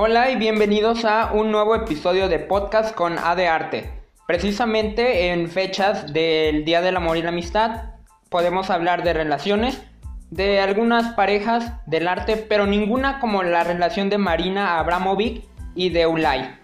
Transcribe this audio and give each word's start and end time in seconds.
Hola 0.00 0.30
y 0.30 0.36
bienvenidos 0.36 1.04
a 1.04 1.32
un 1.32 1.50
nuevo 1.50 1.74
episodio 1.74 2.28
de 2.28 2.38
podcast 2.38 2.94
con 2.94 3.18
A 3.18 3.34
de 3.34 3.48
Arte. 3.48 3.90
Precisamente 4.28 5.32
en 5.32 5.50
fechas 5.50 6.12
del 6.12 6.64
Día 6.64 6.82
del 6.82 6.96
Amor 6.96 7.16
y 7.16 7.22
la 7.22 7.30
Amistad 7.30 7.94
podemos 8.28 8.70
hablar 8.70 9.02
de 9.02 9.12
relaciones, 9.12 9.82
de 10.30 10.60
algunas 10.60 11.14
parejas 11.14 11.84
del 11.86 12.06
arte, 12.06 12.36
pero 12.36 12.64
ninguna 12.64 13.18
como 13.18 13.42
la 13.42 13.64
relación 13.64 14.08
de 14.08 14.18
Marina 14.18 14.78
Abramovic 14.78 15.44
y 15.74 15.90
de 15.90 16.06
Ulay. 16.06 16.56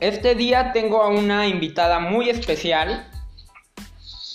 Este 0.00 0.34
día 0.34 0.72
tengo 0.72 1.02
a 1.02 1.08
una 1.08 1.46
invitada 1.46 1.98
muy 1.98 2.30
especial 2.30 3.10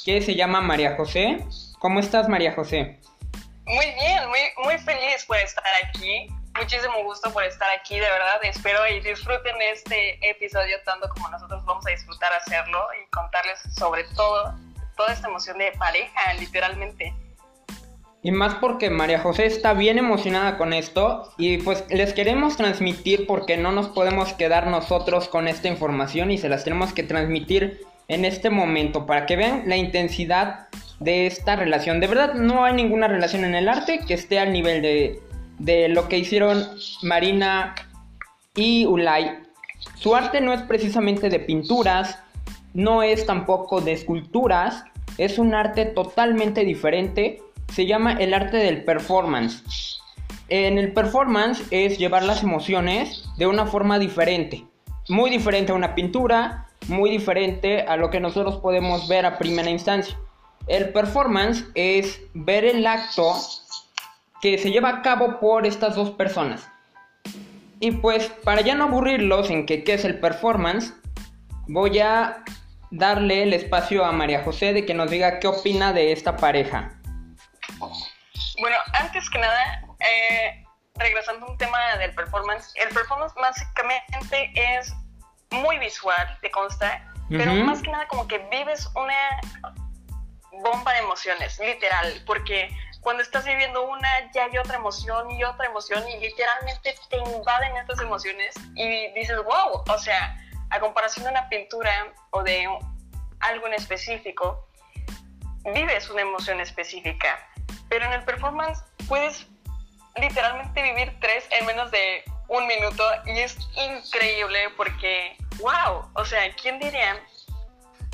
que 0.06 0.22
se 0.22 0.36
llama 0.36 0.62
María 0.62 0.96
José. 0.96 1.40
¿Cómo 1.80 2.00
estás 2.00 2.30
María 2.30 2.54
José? 2.54 3.00
Muy 3.66 3.86
bien, 3.86 4.30
muy, 4.30 4.66
muy 4.66 4.78
feliz 4.78 5.26
por 5.26 5.38
estar 5.38 5.66
aquí 5.84 6.28
muchísimo 6.60 7.04
gusto 7.04 7.32
por 7.32 7.44
estar 7.44 7.70
aquí, 7.80 7.96
de 7.96 8.02
verdad. 8.02 8.40
Espero 8.44 8.80
y 8.88 9.00
disfruten 9.02 9.56
este 9.74 10.18
episodio 10.30 10.78
tanto 10.86 11.10
como 11.10 11.30
nosotros 11.30 11.64
vamos 11.66 11.86
a 11.88 11.92
disfrutar 11.92 12.32
hacerlo 12.34 12.80
y 13.02 13.10
contarles 13.12 13.60
sobre 13.76 14.04
todo, 14.16 14.54
toda 14.96 15.14
esta 15.14 15.28
emoción 15.28 15.58
de 15.58 15.72
pareja, 15.78 16.34
literalmente. 16.40 17.14
Y 18.24 18.32
más 18.32 18.56
porque 18.56 18.90
María 18.90 19.20
José 19.20 19.46
está 19.46 19.74
bien 19.74 20.00
emocionada 20.00 20.58
con 20.58 20.74
esto 20.74 21.32
y 21.38 21.60
pues 21.60 21.86
les 21.90 22.14
queremos 22.14 22.58
transmitir 22.58 23.28
porque 23.28 23.58
no 23.58 23.72
nos 23.72 23.90
podemos 23.90 24.34
quedar 24.34 24.68
nosotros 24.68 25.30
con 25.30 25.48
esta 25.48 25.68
información 25.68 26.32
y 26.32 26.38
se 26.38 26.50
las 26.50 26.64
tenemos 26.64 26.94
que 26.94 27.04
transmitir 27.04 27.86
en 28.08 28.26
este 28.26 28.50
momento 28.50 29.06
para 29.06 29.26
que 29.26 29.36
vean 29.36 29.64
la 29.68 29.78
intensidad 29.78 30.68
de 31.00 31.28
esta 31.28 31.56
relación. 31.56 32.00
De 32.00 32.08
verdad 32.08 32.34
no 32.34 32.66
hay 32.66 32.74
ninguna 32.74 33.08
relación 33.08 33.46
en 33.46 33.54
el 33.54 33.70
arte 33.70 34.00
que 34.06 34.16
esté 34.16 34.40
al 34.40 34.52
nivel 34.52 34.82
de 34.82 35.22
de 35.60 35.90
lo 35.90 36.08
que 36.08 36.18
hicieron 36.18 36.66
Marina 37.02 37.76
y 38.56 38.86
Ulay. 38.86 39.44
Su 39.96 40.16
arte 40.16 40.42
no 40.42 40.54
es 40.54 40.62
precisamente 40.64 41.30
de 41.30 41.40
pinturas, 41.40 42.20
no 42.74 43.04
es 43.04 43.26
tampoco 43.26 43.82
de 43.82 43.94
esculturas, 43.94 44.84
es 45.18 45.40
un 45.40 45.56
arte 45.56 45.86
totalmente 45.86 46.64
diferente, 46.64 47.42
se 47.74 47.86
llama 47.86 48.14
el 48.14 48.34
arte 48.34 48.58
del 48.58 48.84
performance. 48.84 50.00
En 50.50 50.78
el 50.78 50.94
performance 50.94 51.64
es 51.72 51.98
llevar 51.98 52.24
las 52.24 52.44
emociones 52.44 53.26
de 53.38 53.48
una 53.48 53.66
forma 53.66 54.00
diferente, 54.00 54.66
muy 55.10 55.30
diferente 55.30 55.72
a 55.72 55.76
una 55.76 55.96
pintura, 55.96 56.68
muy 56.88 57.10
diferente 57.10 57.82
a 57.82 57.98
lo 57.98 58.10
que 58.10 58.20
nosotros 58.20 58.58
podemos 58.58 59.08
ver 59.08 59.26
a 59.26 59.38
primera 59.38 59.70
instancia. 59.70 60.18
El 60.68 60.90
performance 60.90 61.66
es 61.76 62.22
ver 62.34 62.66
el 62.66 62.86
acto 62.86 63.34
que 64.52 64.58
se 64.58 64.72
lleva 64.72 64.90
a 64.90 65.02
cabo 65.02 65.40
por 65.40 65.66
estas 65.66 65.96
dos 65.96 66.12
personas. 66.12 66.70
Y 67.80 67.92
pues 67.92 68.28
para 68.46 68.62
ya 68.62 68.76
no 68.76 68.86
aburrirlos 68.86 69.50
en 69.50 69.66
que 69.66 69.84
qué 69.84 69.96
es 69.96 70.06
el 70.06 70.20
performance, 70.20 70.94
voy 71.68 72.00
a 72.00 72.44
darle 72.90 73.44
el 73.44 73.54
espacio 73.54 74.06
a 74.06 74.12
María 74.14 74.44
José 74.44 74.72
de 74.72 74.86
que 74.86 74.94
nos 74.94 75.12
diga 75.12 75.40
qué 75.40 75.48
opina 75.48 75.92
de 75.92 76.14
esta 76.14 76.38
pareja. 76.38 76.94
Bueno, 78.60 78.78
antes 78.94 79.30
que 79.30 79.38
nada, 79.38 79.84
eh, 80.00 80.64
regresando 80.96 81.46
a 81.46 81.52
un 81.52 81.58
tema 81.58 81.78
del 82.00 82.16
performance, 82.16 82.72
el 82.76 82.88
performance 82.94 83.34
básicamente 83.36 84.52
es 84.56 84.94
muy 85.52 85.78
visual, 85.78 86.38
te 86.42 86.50
consta, 86.52 87.06
pero 87.30 87.54
más 87.54 87.82
que 87.82 87.92
nada 87.92 88.08
como 88.08 88.26
que 88.28 88.38
vives 88.50 88.90
una 88.96 89.42
bomba 90.64 90.94
de 90.94 91.00
emociones, 91.00 91.60
literal, 91.60 92.24
porque 92.26 92.70
cuando 93.08 93.24
estás 93.24 93.46
viviendo 93.46 93.88
una, 93.88 94.10
ya 94.34 94.44
hay 94.44 94.58
otra 94.58 94.76
emoción 94.76 95.32
y 95.32 95.42
otra 95.42 95.68
emoción 95.68 96.04
y 96.10 96.20
literalmente 96.20 96.94
te 97.10 97.18
invaden 97.18 97.78
estas 97.78 98.02
emociones 98.02 98.54
y 98.76 99.14
dices, 99.14 99.38
wow, 99.46 99.82
o 99.88 99.98
sea, 99.98 100.38
a 100.72 100.80
comparación 100.82 101.24
de 101.24 101.32
una 101.32 101.48
pintura 101.48 102.14
o 102.32 102.44
de 102.44 102.68
algo 103.40 103.68
en 103.68 103.76
específico, 103.76 104.68
vives 105.74 106.10
una 106.10 106.24
emoción 106.24 106.60
específica, 106.60 107.50
pero 107.88 108.04
en 108.08 108.12
el 108.12 108.26
performance 108.26 108.84
puedes 109.08 109.48
literalmente 110.18 110.82
vivir 110.82 111.18
tres 111.22 111.48
en 111.52 111.66
menos 111.66 111.90
de 111.92 112.26
un 112.50 112.68
minuto 112.68 113.06
y 113.26 113.40
es 113.40 113.58
increíble 113.78 114.70
porque, 114.76 115.38
wow, 115.62 116.12
o 116.14 116.26
sea, 116.26 116.54
¿quién 116.62 116.78
diría 116.78 117.24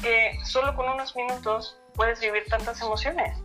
que 0.03 0.37
solo 0.45 0.75
con 0.75 0.87
unos 0.87 1.15
minutos 1.15 1.79
puedes 1.95 2.19
vivir 2.19 2.45
tantas 2.47 2.79
emociones? 2.79 3.35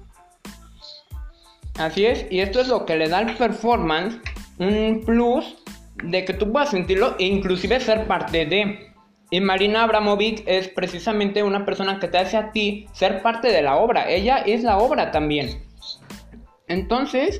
Así 1.79 2.07
es, 2.07 2.27
y 2.31 2.41
esto 2.41 2.61
es 2.61 2.69
lo 2.69 2.85
que 2.85 2.97
le 2.97 3.09
da 3.09 3.19
al 3.19 3.37
performance 3.37 4.19
un 4.59 5.05
plus 5.07 5.57
de 5.95 6.25
que 6.25 6.35
tú 6.35 6.51
puedas 6.51 6.71
sentirlo 6.71 7.15
e 7.19 7.25
inclusive 7.25 7.79
ser 7.81 8.07
parte 8.07 8.47
de. 8.47 8.93
Y 9.31 9.41
Marina 9.41 9.85
Abramovic 9.85 10.43
es 10.47 10.69
precisamente 10.69 11.43
una 11.43 11.65
persona 11.65 12.01
que 12.01 12.09
te 12.09 12.19
hace 12.19 12.37
a 12.37 12.51
ti 12.51 12.89
ser 12.93 13.23
parte 13.23 13.49
de 13.49 13.63
la 13.63 13.77
obra. 13.77 14.09
Ella 14.09 14.39
es 14.39 14.63
la 14.63 14.79
obra 14.79 15.11
también. 15.11 15.65
Entonces, 16.67 17.39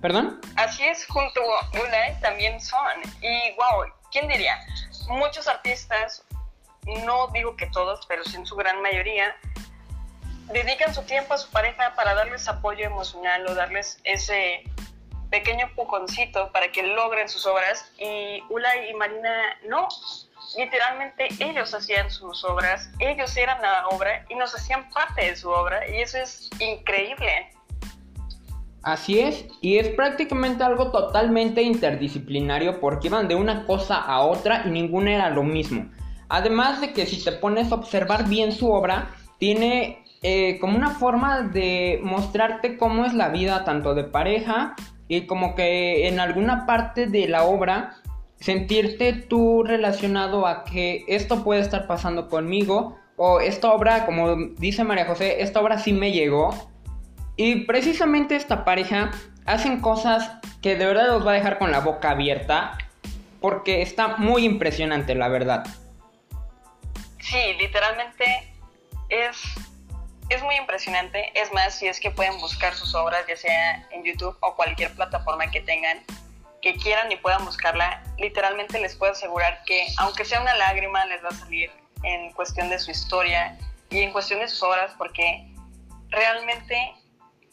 ¿perdón? 0.00 0.40
Así 0.56 0.84
es, 0.84 1.06
junto 1.06 1.40
a 1.40 1.70
Una 1.72 2.20
también 2.20 2.60
son. 2.60 2.78
Y 3.22 3.56
wow, 3.56 3.90
¿quién 4.12 4.28
diría? 4.28 4.58
Muchos 5.08 5.48
artistas, 5.48 6.24
no 7.04 7.28
digo 7.32 7.56
que 7.56 7.66
todos, 7.66 8.06
pero 8.06 8.22
sí 8.24 8.36
en 8.36 8.46
su 8.46 8.54
gran 8.56 8.80
mayoría, 8.82 9.34
dedican 10.52 10.94
su 10.94 11.02
tiempo 11.02 11.34
a 11.34 11.38
su 11.38 11.50
pareja 11.50 11.94
para 11.94 12.14
darles 12.14 12.48
apoyo 12.48 12.84
emocional 12.84 13.46
o 13.46 13.54
darles 13.54 14.00
ese 14.04 14.64
pequeño 15.30 15.70
pujoncito 15.76 16.50
para 16.52 16.70
que 16.72 16.82
logren 16.82 17.28
sus 17.28 17.46
obras 17.46 17.90
y 17.98 18.42
Ula 18.48 18.88
y 18.88 18.94
Marina 18.94 19.56
no. 19.68 19.88
Literalmente 20.58 21.28
ellos 21.38 21.72
hacían 21.72 22.10
sus 22.10 22.44
obras, 22.44 22.90
ellos 22.98 23.36
eran 23.36 23.62
la 23.62 23.86
obra 23.88 24.24
y 24.28 24.34
nos 24.34 24.54
hacían 24.54 24.90
parte 24.90 25.26
de 25.26 25.36
su 25.36 25.48
obra 25.48 25.88
y 25.88 26.00
eso 26.00 26.18
es 26.18 26.50
increíble. 26.58 27.50
Así 28.82 29.20
es, 29.20 29.44
y 29.60 29.76
es 29.76 29.88
prácticamente 29.90 30.64
algo 30.64 30.90
totalmente 30.90 31.62
interdisciplinario 31.62 32.80
porque 32.80 33.08
iban 33.08 33.28
de 33.28 33.34
una 33.34 33.66
cosa 33.66 33.96
a 33.96 34.22
otra 34.22 34.62
y 34.66 34.70
ninguna 34.70 35.14
era 35.14 35.30
lo 35.30 35.42
mismo. 35.42 35.90
Además 36.30 36.80
de 36.80 36.92
que 36.92 37.06
si 37.06 37.22
te 37.22 37.32
pones 37.32 37.70
a 37.70 37.74
observar 37.74 38.26
bien 38.28 38.52
su 38.52 38.72
obra, 38.72 39.14
tiene 39.38 40.02
eh, 40.22 40.58
como 40.60 40.76
una 40.76 40.90
forma 40.90 41.42
de 41.42 42.00
mostrarte 42.02 42.76
cómo 42.76 43.04
es 43.04 43.14
la 43.14 43.30
vida 43.30 43.64
tanto 43.64 43.94
de 43.94 44.04
pareja 44.04 44.74
y 45.08 45.22
como 45.22 45.54
que 45.54 46.08
en 46.08 46.20
alguna 46.20 46.66
parte 46.66 47.06
de 47.06 47.26
la 47.26 47.44
obra 47.44 47.96
sentirte 48.38 49.12
tú 49.12 49.62
relacionado 49.62 50.46
a 50.46 50.64
que 50.64 51.04
esto 51.08 51.42
puede 51.42 51.60
estar 51.60 51.86
pasando 51.86 52.28
conmigo 52.28 52.98
o 53.16 53.40
esta 53.40 53.72
obra, 53.72 54.06
como 54.06 54.36
dice 54.36 54.84
María 54.84 55.06
José, 55.06 55.42
esta 55.42 55.60
obra 55.60 55.78
sí 55.78 55.92
me 55.92 56.12
llegó. 56.12 56.54
Y 57.36 57.66
precisamente 57.66 58.36
esta 58.36 58.64
pareja 58.64 59.10
hacen 59.46 59.80
cosas 59.80 60.38
que 60.62 60.76
de 60.76 60.86
verdad 60.86 61.08
los 61.08 61.26
va 61.26 61.32
a 61.32 61.34
dejar 61.34 61.58
con 61.58 61.70
la 61.70 61.80
boca 61.80 62.10
abierta 62.10 62.78
porque 63.40 63.82
está 63.82 64.16
muy 64.16 64.44
impresionante, 64.44 65.14
la 65.14 65.28
verdad. 65.28 65.66
Sí, 67.18 67.38
literalmente 67.58 68.24
es 69.08 69.69
es 70.30 70.42
muy 70.42 70.56
impresionante. 70.56 71.30
Es 71.38 71.52
más, 71.52 71.74
si 71.74 71.86
es 71.86 72.00
que 72.00 72.10
pueden 72.10 72.38
buscar 72.40 72.74
sus 72.74 72.94
obras, 72.94 73.26
ya 73.28 73.36
sea 73.36 73.86
en 73.90 74.04
YouTube 74.04 74.36
o 74.40 74.54
cualquier 74.54 74.94
plataforma 74.94 75.50
que 75.50 75.60
tengan, 75.60 76.02
que 76.62 76.74
quieran 76.76 77.10
y 77.10 77.16
puedan 77.16 77.44
buscarla, 77.44 78.02
literalmente 78.18 78.80
les 78.80 78.94
puedo 78.94 79.12
asegurar 79.12 79.62
que 79.66 79.86
aunque 79.98 80.24
sea 80.24 80.40
una 80.40 80.54
lágrima, 80.54 81.04
les 81.06 81.22
va 81.22 81.28
a 81.28 81.34
salir 81.34 81.70
en 82.04 82.32
cuestión 82.32 82.70
de 82.70 82.78
su 82.78 82.90
historia 82.90 83.58
y 83.90 84.00
en 84.00 84.12
cuestión 84.12 84.40
de 84.40 84.48
sus 84.48 84.62
obras, 84.62 84.92
porque 84.96 85.52
realmente 86.08 86.94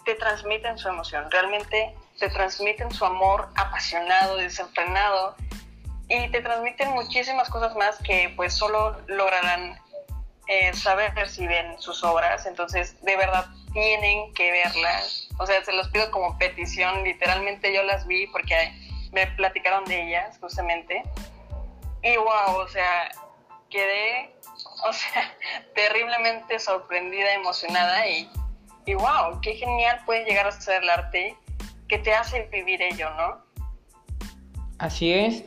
te 0.06 0.16
transmiten 0.16 0.78
su 0.78 0.88
emoción, 0.88 1.30
realmente 1.32 1.96
te 2.20 2.30
transmiten 2.30 2.92
su 2.92 3.06
amor 3.06 3.50
apasionado, 3.56 4.38
desenfrenado 4.38 5.36
y 6.10 6.30
te 6.30 6.42
transmiten 6.42 6.92
muchísimas 6.92 7.50
cosas 7.50 7.76
más 7.76 7.98
que 7.98 8.32
pues 8.36 8.54
solo 8.54 8.98
lograrán 9.08 9.80
eh, 10.48 10.74
saber 10.74 11.28
si 11.28 11.46
ven 11.46 11.80
sus 11.82 12.04
obras, 12.04 12.46
entonces 12.46 13.02
de 13.04 13.16
verdad 13.18 13.46
tienen 13.74 14.34
que 14.34 14.52
verlas. 14.52 15.28
O 15.40 15.46
sea, 15.46 15.64
se 15.64 15.74
los 15.74 15.90
pido 15.90 16.10
como 16.12 16.38
petición, 16.38 17.04
literalmente 17.04 17.74
yo 17.74 17.84
las 17.84 18.08
vi 18.08 18.28
porque 18.28 18.74
me 19.12 19.28
platicaron 19.28 19.84
de 19.86 20.08
ellas 20.08 20.38
justamente. 20.40 21.04
Y 22.02 22.16
wow, 22.18 22.56
o 22.58 22.68
sea, 22.68 23.12
quedé, 23.70 24.34
o 24.88 24.94
sea, 24.94 25.34
terriblemente 25.76 26.60
sorprendida, 26.60 27.34
emocionada 27.34 28.08
y, 28.08 28.30
y 28.86 28.94
wow, 28.94 29.40
qué 29.42 29.56
genial 29.56 30.02
puede 30.06 30.26
llegar 30.26 30.48
a 30.48 30.52
ser 30.52 30.82
el 30.84 30.90
arte 30.90 31.36
que 31.88 32.00
te 32.00 32.14
hace 32.14 32.44
vivir 32.52 32.82
ello, 32.82 33.10
¿no? 33.12 33.46
Así 34.80 35.12
es. 35.14 35.44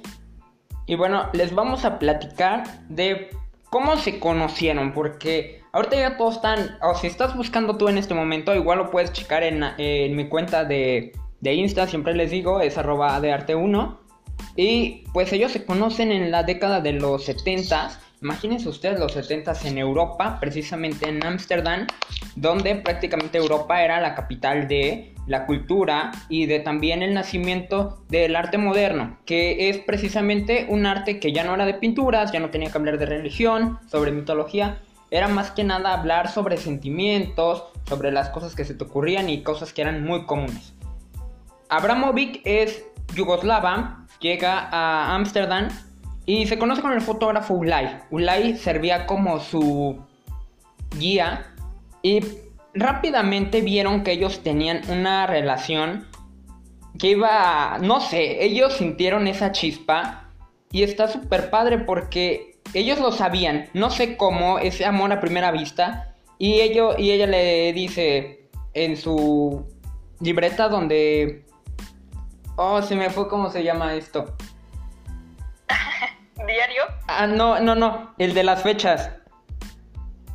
Y 0.86 0.96
bueno, 0.96 1.28
les 1.32 1.54
vamos 1.54 1.84
a 1.84 1.98
platicar 1.98 2.66
de 2.88 3.30
¿Cómo 3.70 3.96
se 3.96 4.18
conocieron? 4.18 4.92
Porque 4.92 5.62
ahorita 5.72 5.96
ya 5.96 6.16
todos 6.16 6.36
están, 6.36 6.78
o 6.82 6.94
si 6.96 7.06
estás 7.06 7.36
buscando 7.36 7.76
tú 7.76 7.88
en 7.88 7.98
este 7.98 8.14
momento, 8.14 8.52
igual 8.54 8.78
lo 8.78 8.90
puedes 8.90 9.12
checar 9.12 9.44
en, 9.44 10.16
mi 10.16 10.28
cuenta 10.28 10.64
de, 10.64 11.12
de, 11.40 11.54
Insta, 11.54 11.86
siempre 11.86 12.14
les 12.14 12.32
digo, 12.32 12.60
es 12.60 12.76
arroba 12.76 13.20
de 13.20 13.32
arte 13.32 13.54
1. 13.54 14.00
Y 14.56 15.04
pues 15.12 15.32
ellos 15.32 15.52
se 15.52 15.64
conocen 15.64 16.10
en 16.10 16.32
la 16.32 16.42
década 16.42 16.80
de 16.80 16.94
los 16.94 17.24
70. 17.24 17.90
Imagínense 18.22 18.68
ustedes 18.68 18.98
los 18.98 19.12
70 19.12 19.52
en 19.64 19.78
Europa, 19.78 20.38
precisamente 20.40 21.08
en 21.08 21.24
Ámsterdam, 21.24 21.86
donde 22.34 22.74
prácticamente 22.74 23.38
Europa 23.38 23.82
era 23.84 24.00
la 24.00 24.16
capital 24.16 24.66
de 24.66 25.14
la 25.30 25.46
cultura 25.46 26.10
y 26.28 26.46
de 26.46 26.58
también 26.58 27.04
el 27.04 27.14
nacimiento 27.14 28.02
del 28.08 28.34
arte 28.34 28.58
moderno, 28.58 29.16
que 29.24 29.70
es 29.70 29.78
precisamente 29.78 30.66
un 30.68 30.86
arte 30.86 31.20
que 31.20 31.30
ya 31.32 31.44
no 31.44 31.54
era 31.54 31.66
de 31.66 31.74
pinturas, 31.74 32.32
ya 32.32 32.40
no 32.40 32.50
tenía 32.50 32.72
que 32.72 32.76
hablar 32.76 32.98
de 32.98 33.06
religión, 33.06 33.78
sobre 33.88 34.10
mitología, 34.10 34.78
era 35.12 35.28
más 35.28 35.52
que 35.52 35.62
nada 35.62 35.94
hablar 35.94 36.28
sobre 36.32 36.56
sentimientos, 36.56 37.62
sobre 37.88 38.10
las 38.10 38.30
cosas 38.30 38.56
que 38.56 38.64
se 38.64 38.74
te 38.74 38.82
ocurrían 38.82 39.28
y 39.28 39.44
cosas 39.44 39.72
que 39.72 39.82
eran 39.82 40.02
muy 40.02 40.26
comunes. 40.26 40.74
Abramovic 41.68 42.40
es 42.44 42.84
yugoslava, 43.14 44.08
llega 44.18 44.68
a 44.72 45.14
Ámsterdam 45.14 45.68
y 46.26 46.48
se 46.48 46.58
conoce 46.58 46.82
con 46.82 46.92
el 46.92 47.02
fotógrafo 47.02 47.54
Ulay. 47.54 48.00
Ulay 48.10 48.56
servía 48.56 49.06
como 49.06 49.38
su 49.38 49.96
guía 50.98 51.54
y 52.02 52.20
rápidamente 52.74 53.60
vieron 53.60 54.04
que 54.04 54.12
ellos 54.12 54.42
tenían 54.42 54.82
una 54.88 55.26
relación 55.26 56.08
que 56.98 57.08
iba, 57.08 57.78
no 57.80 58.00
sé, 58.00 58.44
ellos 58.44 58.74
sintieron 58.74 59.26
esa 59.26 59.52
chispa 59.52 60.28
y 60.70 60.82
está 60.82 61.08
súper 61.08 61.50
padre 61.50 61.78
porque 61.78 62.58
ellos 62.74 63.00
lo 63.00 63.10
sabían, 63.10 63.68
no 63.72 63.90
sé 63.90 64.16
cómo, 64.16 64.58
ese 64.58 64.84
amor 64.84 65.12
a 65.12 65.20
primera 65.20 65.50
vista 65.50 66.14
y, 66.38 66.60
ello, 66.60 66.96
y 66.98 67.10
ella 67.10 67.26
le 67.26 67.72
dice 67.72 68.48
en 68.74 68.96
su 68.96 69.66
libreta 70.20 70.68
donde... 70.68 71.44
Oh, 72.56 72.82
se 72.82 72.94
me 72.94 73.08
fue 73.08 73.28
cómo 73.28 73.50
se 73.50 73.64
llama 73.64 73.94
esto. 73.94 74.36
¿Diario? 76.46 76.82
Ah, 77.08 77.26
no, 77.26 77.58
no, 77.60 77.74
no, 77.74 78.14
el 78.18 78.34
de 78.34 78.44
las 78.44 78.62
fechas. 78.62 79.10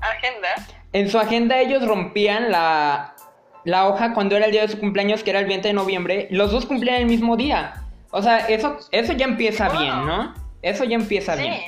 ¿Agenda? 0.02 0.50
En 0.96 1.10
su 1.10 1.20
agenda 1.20 1.60
ellos 1.60 1.86
rompían 1.86 2.52
la, 2.52 3.18
la 3.66 3.90
hoja 3.90 4.14
cuando 4.14 4.38
era 4.38 4.46
el 4.46 4.54
día 4.54 4.62
de 4.62 4.70
su 4.70 4.80
cumpleaños, 4.80 5.24
que 5.24 5.32
era 5.32 5.40
el 5.40 5.46
20 5.46 5.68
de 5.68 5.74
noviembre. 5.74 6.30
Los 6.32 6.54
dos 6.54 6.66
cumplían 6.66 7.02
el 7.02 7.06
mismo 7.06 7.36
día. 7.36 7.84
O 8.12 8.22
sea, 8.22 8.48
eso, 8.48 8.80
eso 8.92 9.12
ya 9.12 9.26
empieza 9.26 9.68
bien, 9.68 10.06
¿no? 10.06 10.34
Eso 10.62 10.86
ya 10.86 10.96
empieza 10.96 11.36
bien. 11.36 11.60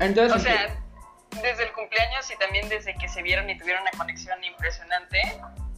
Entonces, 0.00 0.36
o 0.36 0.40
sea, 0.40 0.82
desde 1.30 1.62
el 1.62 1.72
cumpleaños 1.74 2.28
y 2.28 2.36
también 2.38 2.68
desde 2.68 2.96
que 2.96 3.08
se 3.08 3.22
vieron 3.22 3.48
y 3.48 3.56
tuvieron 3.56 3.82
una 3.82 3.92
conexión 3.92 4.42
impresionante. 4.42 5.20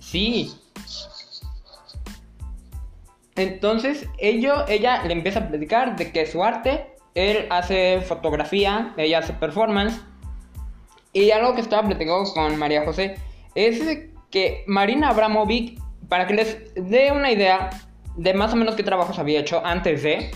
Sí. 0.01 0.59
Entonces, 3.37 4.09
ello, 4.17 4.67
ella 4.67 5.03
le 5.03 5.13
empieza 5.13 5.41
a 5.41 5.49
platicar 5.49 5.95
de 5.97 6.11
que 6.11 6.25
su 6.25 6.43
arte 6.43 6.97
él 7.15 7.49
hace 7.51 8.01
fotografía, 8.01 8.95
ella 8.97 9.19
hace 9.19 9.35
performance. 9.35 10.01
Y 11.13 11.31
algo 11.31 11.55
que 11.55 11.61
estaba 11.61 11.87
platicando 11.87 12.31
con 12.33 12.57
María 12.57 12.85
José 12.85 13.17
es 13.55 13.81
que 14.31 14.65
Marina 14.67 15.11
Abramovic, 15.11 15.81
para 16.09 16.27
que 16.27 16.35
les 16.35 16.75
dé 16.75 17.13
una 17.13 17.31
idea 17.31 17.71
de 18.17 18.35
más 18.35 18.53
o 18.53 18.57
menos 18.57 18.75
qué 18.75 18.83
trabajos 18.83 19.19
había 19.19 19.41
hecho 19.41 19.65
antes 19.65 20.03
de, 20.03 20.31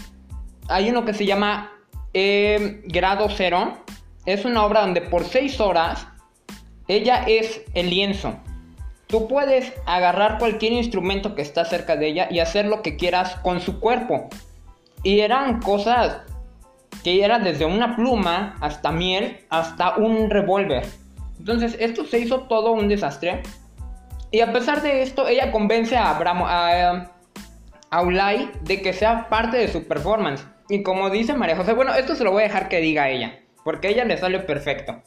hay 0.69 0.89
uno 0.91 1.05
que 1.05 1.15
se 1.15 1.27
llama 1.27 1.73
eh, 2.15 2.83
Grado 2.87 3.29
Cero. 3.29 3.79
Es 4.25 4.45
una 4.45 4.65
obra 4.65 4.83
donde 4.83 5.03
por 5.03 5.25
seis 5.25 5.61
horas 5.61 6.07
ella 6.89 7.25
es 7.27 7.63
el 7.75 7.91
lienzo. 7.91 8.37
Tú 9.07 9.29
puedes 9.29 9.73
agarrar 9.85 10.39
cualquier 10.39 10.73
instrumento 10.73 11.35
que 11.35 11.43
está 11.43 11.65
cerca 11.65 11.97
de 11.97 12.09
ella 12.09 12.29
y 12.31 12.39
hacer 12.39 12.67
lo 12.67 12.83
que 12.83 12.97
quieras 12.97 13.37
con 13.43 13.61
su 13.61 13.79
cuerpo. 13.79 14.29
Y 15.03 15.21
eran 15.21 15.61
cosas 15.61 16.23
que 17.03 17.25
era 17.25 17.39
desde 17.39 17.65
una 17.65 17.97
pluma 17.97 18.57
hasta 18.61 18.93
miel 18.93 19.45
hasta 19.51 19.97
un 19.97 20.31
revólver. 20.31 20.87
Entonces 21.39 21.77
esto 21.81 22.05
se 22.05 22.19
hizo 22.19 22.43
todo 22.43 22.73
un 22.73 22.89
desastre. 22.89 23.43
Y 24.31 24.41
a 24.41 24.53
pesar 24.53 24.81
de 24.83 25.03
esto, 25.03 25.29
ella 25.29 25.51
convence 25.53 25.97
a 25.97 26.11
Abramo, 26.11 26.47
a, 26.47 27.11
a 27.91 28.03
Ulay 28.03 28.51
de 28.63 28.81
que 28.81 28.93
sea 28.93 29.29
parte 29.29 29.59
de 29.59 29.69
su 29.69 29.87
performance. 29.87 30.47
Y 30.69 30.83
como 30.83 31.11
dice 31.11 31.35
María 31.35 31.57
José, 31.57 31.75
bueno, 31.75 31.95
esto 31.95 32.15
se 32.15 32.25
lo 32.25 32.31
voy 32.31 32.45
a 32.45 32.47
dejar 32.47 32.69
que 32.69 32.81
diga 32.81 33.09
ella, 33.09 33.41
porque 33.65 33.89
a 33.89 33.91
ella 33.91 34.05
le 34.05 34.17
sale 34.17 34.39
perfecto. 34.39 35.03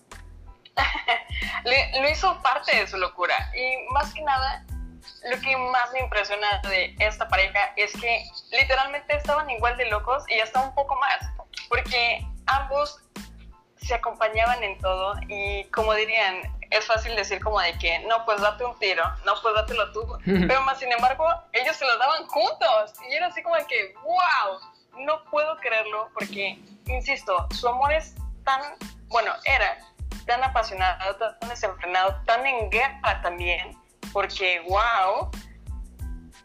lo 2.02 2.10
hizo 2.10 2.40
parte 2.44 2.76
de 2.76 2.88
su 2.88 2.98
locura. 2.98 3.34
Y 3.56 3.94
más 3.94 4.14
que 4.14 4.22
nada, 4.22 4.64
lo 5.30 5.40
que 5.40 5.58
más 5.58 5.92
me 5.94 6.02
impresiona 6.02 6.62
de 6.70 6.96
esta 7.00 7.28
pareja 7.28 7.74
es 7.76 7.92
que 7.94 8.24
literalmente 8.52 9.16
estaban 9.16 9.50
igual 9.50 9.76
de 9.78 9.90
locos 9.90 10.24
y 10.30 10.40
hasta 10.40 10.62
un 10.62 10.74
poco 10.76 10.96
más 10.98 11.35
porque 11.70 12.26
ambos 12.48 13.00
se 13.78 13.94
acompañaban 13.94 14.64
en 14.64 14.78
todo 14.80 15.16
y 15.28 15.66
como 15.66 15.94
dirían, 15.94 16.42
es 16.72 16.86
fácil 16.86 17.16
decir 17.16 17.40
como 17.44 17.60
de 17.60 17.78
que, 17.78 18.00
no, 18.08 18.26
pues 18.26 18.42
date 18.42 18.66
un 18.66 18.78
tiro, 18.80 19.04
no, 19.26 19.34
pues 19.42 19.54
dátelo 19.56 19.92
tú, 19.92 20.18
pero 20.26 20.62
más 20.62 20.80
sin 20.80 20.92
embargo, 20.92 21.26
ellos 21.54 21.76
se 21.76 21.86
lo 21.86 21.98
daban 21.98 22.26
juntos 22.28 22.94
y 23.10 23.14
era 23.14 23.28
así 23.28 23.42
como 23.44 23.56
de 23.56 23.66
que, 23.66 23.94
wow, 24.04 25.06
no 25.06 25.24
puedo 25.26 25.58
creerlo 25.58 26.10
porque, 26.14 26.60
insisto, 26.88 27.48
su 27.52 27.68
amor 27.68 27.94
es 27.94 28.16
tan, 28.44 28.62
bueno, 29.08 29.32
era 29.46 29.78
tan 30.26 30.44
apasionado, 30.44 31.16
tan 31.18 31.50
desenfrenado, 31.50 32.16
tan 32.26 32.46
en 32.46 32.70
guerra 32.70 33.22
también, 33.22 33.78
porque, 34.12 34.62
wow, 34.68 35.30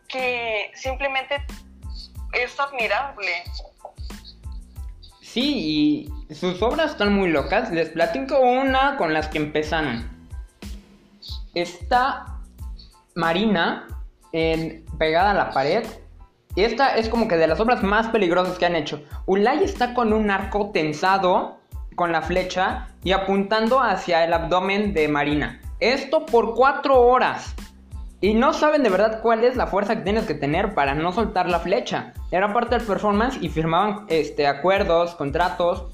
que 0.09 0.71
simplemente 0.75 1.45
es 2.33 2.59
admirable. 2.59 3.45
Sí, 5.33 6.09
y 6.29 6.35
sus 6.35 6.61
obras 6.61 6.91
están 6.91 7.13
muy 7.13 7.31
locas. 7.31 7.71
Les 7.71 7.91
platico 7.91 8.41
una 8.41 8.97
con 8.97 9.15
las 9.15 9.29
que 9.29 9.39
empezaron. 9.39 10.11
Está 11.55 12.41
Marina 13.15 13.87
en, 14.33 14.85
pegada 14.99 15.31
a 15.31 15.35
la 15.35 15.51
pared. 15.53 15.85
Y 16.57 16.63
esta 16.63 16.97
es 16.97 17.09
como 17.09 17.29
que 17.29 17.37
de 17.37 17.47
las 17.47 17.61
obras 17.61 17.85
más 17.85 18.09
peligrosas 18.09 18.59
que 18.59 18.67
han 18.67 18.75
hecho. 18.75 19.05
Ulay 19.27 19.63
está 19.63 19.95
con 19.95 20.13
un 20.13 20.33
arco 20.33 20.73
tensado 20.73 21.61
con 21.95 22.11
la 22.11 22.23
flecha 22.23 22.89
y 23.05 23.13
apuntando 23.13 23.81
hacia 23.81 24.25
el 24.25 24.33
abdomen 24.33 24.93
de 24.95 25.07
Marina. 25.07 25.61
Esto 25.79 26.27
por 26.27 26.57
cuatro 26.57 27.01
horas. 27.01 27.55
Y 28.23 28.35
no 28.35 28.53
saben 28.53 28.83
de 28.83 28.91
verdad 28.91 29.21
cuál 29.23 29.45
es 29.45 29.57
la 29.57 29.67
fuerza 29.67 29.97
que 29.97 30.03
tienes 30.03 30.27
que 30.27 30.35
tener 30.35 30.75
para 30.75 30.95
no 30.95 31.11
soltar 31.13 31.49
la 31.49 31.61
flecha. 31.61 32.13
Era 32.31 32.53
parte 32.53 32.77
del 32.77 32.87
performance 32.87 33.39
y 33.41 33.49
firmaban 33.49 34.05
este, 34.09 34.47
acuerdos, 34.47 35.15
contratos. 35.15 35.87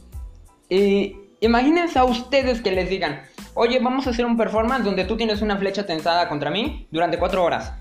Y 0.69 1.17
imagínense 1.41 2.01
a 2.01 2.05
ustedes 2.05 2.61
que 2.61 2.73
les 2.73 2.91
digan, 2.91 3.23
oye, 3.55 3.79
vamos 3.79 4.09
a 4.09 4.11
hacer 4.11 4.27
un 4.27 4.37
performance 4.37 4.85
donde 4.85 5.05
tú 5.05 5.17
tienes 5.17 5.41
una 5.41 5.57
flecha 5.57 5.87
tensada 5.87 6.29
contra 6.29 6.51
mí 6.51 6.89
durante 6.91 7.19
cuatro 7.19 7.45
horas. 7.45 7.73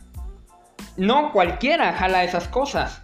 No 0.95 1.31
cualquiera 1.31 1.93
jala 1.93 2.23
esas 2.23 2.47
cosas. 2.47 3.01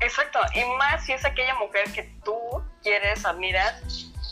Exacto, 0.00 0.38
y 0.54 0.60
más 0.78 1.04
si 1.04 1.12
es 1.12 1.24
aquella 1.24 1.54
mujer 1.56 1.90
que 1.92 2.04
tú 2.24 2.38
quieres, 2.82 3.26
admirar 3.26 3.74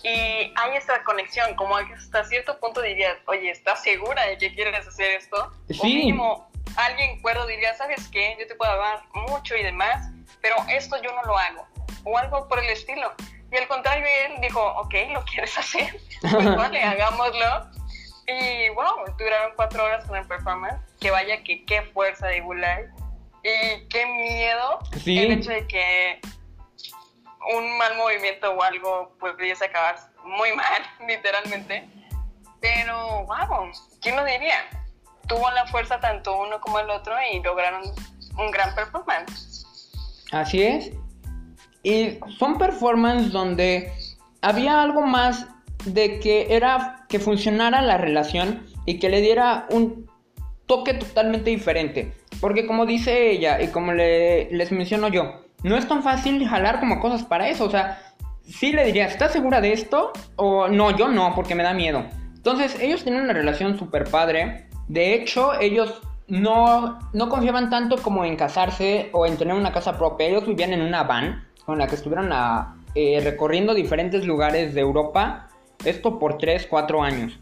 y 0.03 0.53
hay 0.55 0.77
esta 0.77 1.03
conexión, 1.05 1.55
como 1.57 1.77
hasta 1.77 2.25
cierto 2.25 2.59
punto 2.61 2.81
dirías, 2.83 3.17
oye, 3.27 3.51
¿estás 3.51 3.83
segura 3.83 4.25
de 4.27 4.39
que 4.39 4.55
quieres 4.55 4.87
hacer 4.87 5.13
esto? 5.13 5.53
Sí. 5.69 5.79
O 5.81 5.85
mínimo, 5.85 6.51
alguien 6.77 7.21
cuerdo 7.21 7.47
diría, 7.47 7.75
¿sabes 7.75 8.09
qué? 8.09 8.37
Yo 8.39 8.47
te 8.47 8.55
puedo 8.55 8.71
hablar 8.71 9.03
mucho 9.29 9.57
y 9.57 9.63
demás, 9.63 10.11
pero 10.41 10.57
esto 10.69 10.97
yo 11.03 11.13
no 11.13 11.23
lo 11.23 11.37
hago. 11.37 11.67
O 12.05 12.17
algo 12.17 12.47
por 12.49 12.59
el 12.63 12.71
estilo. 12.71 13.13
Y 13.51 13.57
al 13.57 13.67
contrario, 13.67 14.05
él 14.27 14.41
dijo, 14.41 14.61
ok, 14.61 14.95
¿lo 15.13 15.25
quieres 15.25 15.57
hacer? 15.59 15.99
Pues 16.21 16.57
vale, 16.57 16.83
hagámoslo. 16.83 17.71
Y 18.27 18.69
wow, 18.71 19.07
duraron 19.19 19.53
cuatro 19.57 19.85
horas 19.85 20.05
con 20.05 20.17
el 20.17 20.27
performance. 20.27 20.81
Que 21.01 21.11
vaya 21.11 21.43
que 21.43 21.65
qué 21.65 21.83
fuerza 21.83 22.27
de 22.27 22.41
Gulay. 22.41 22.85
Y 23.43 23.89
qué 23.89 24.05
miedo 24.05 24.81
sí. 25.03 25.19
el 25.19 25.33
hecho 25.33 25.51
de 25.51 25.67
que 25.67 26.21
un 27.49 27.79
mal 27.79 27.97
movimiento 27.97 28.53
o 28.53 28.63
algo 28.63 29.17
pudiese 29.19 29.65
acabar 29.65 29.97
muy 30.25 30.53
mal, 30.55 30.83
literalmente. 31.09 31.89
Pero, 32.61 33.25
wow, 33.27 33.71
¿quién 34.01 34.17
lo 34.17 34.25
diría? 34.25 34.69
Tuvo 35.29 35.51
la 35.53 35.67
fuerza 35.67 36.01
tanto 36.01 36.39
uno 36.39 36.61
como 36.61 36.81
el 36.81 36.91
otro 36.91 37.15
y 37.33 37.41
lograron 37.41 37.83
un 38.37 38.51
gran 38.51 38.75
performance. 38.75 39.95
Así 40.33 40.63
es. 40.63 40.91
Y 41.83 42.19
son 42.39 42.59
performances 42.59 43.33
donde 43.33 43.93
había 44.43 44.83
algo 44.83 45.03
más 45.03 45.47
de 45.85 46.19
que 46.19 46.55
era 46.55 47.07
que 47.09 47.19
funcionara 47.19 47.81
la 47.83 47.97
relación 47.97 48.67
y 48.85 48.99
que 48.99 49.09
le 49.09 49.21
diera 49.21 49.67
un 49.71 50.11
toque 50.67 50.95
totalmente 50.95 51.51
diferente. 51.51 52.13
Porque 52.41 52.67
como 52.67 52.85
dice 52.85 53.31
ella 53.31 53.61
y 53.61 53.69
como 53.69 53.93
le, 53.93 54.51
les 54.51 54.73
menciono 54.73 55.09
yo, 55.09 55.48
no 55.63 55.77
es 55.77 55.87
tan 55.89 56.03
fácil 56.03 56.47
jalar 56.47 56.81
como 56.81 57.01
cosas 57.01 57.25
para 57.25 57.49
eso. 57.49 57.65
O 57.65 57.71
sea, 57.71 58.01
sí 58.43 58.73
le 58.73 58.85
diría, 58.85 59.07
¿estás 59.07 59.33
segura 59.33 59.61
de 59.61 59.73
esto? 59.73 60.13
O 60.37 60.69
no, 60.69 60.97
yo 60.97 61.09
no, 61.09 61.35
porque 61.35 61.55
me 61.55 61.63
da 61.63 61.75
miedo. 61.75 62.05
Entonces, 62.35 62.79
ellos 62.81 63.03
tienen 63.03 63.23
una 63.23 63.33
relación 63.33 63.79
súper 63.79 64.05
padre. 64.05 64.69
De 64.87 65.15
hecho, 65.15 65.59
ellos 65.61 66.01
no, 66.29 66.99
no 67.13 67.29
confiaban 67.29 67.71
tanto 67.71 67.97
como 67.97 68.25
en 68.25 68.37
casarse 68.37 69.11
o 69.13 69.27
en 69.27 69.37
tener 69.37 69.55
una 69.55 69.73
casa 69.73 69.99
propia. 69.99 70.29
Ellos 70.29 70.47
vivían 70.47 70.73
en 70.73 70.83
una 70.83 71.03
van 71.03 71.47
con 71.65 71.79
la 71.79 71.87
que 71.87 71.97
estuvieron 71.97 72.31
eh, 72.95 73.21
recorriendo 73.23 73.75
diferentes 73.75 74.25
lugares 74.25 74.75
de 74.75 74.81
Europa, 74.81 75.49
esto 75.85 76.19
por 76.19 76.39
3, 76.39 76.67
4 76.71 77.03
años. 77.03 77.39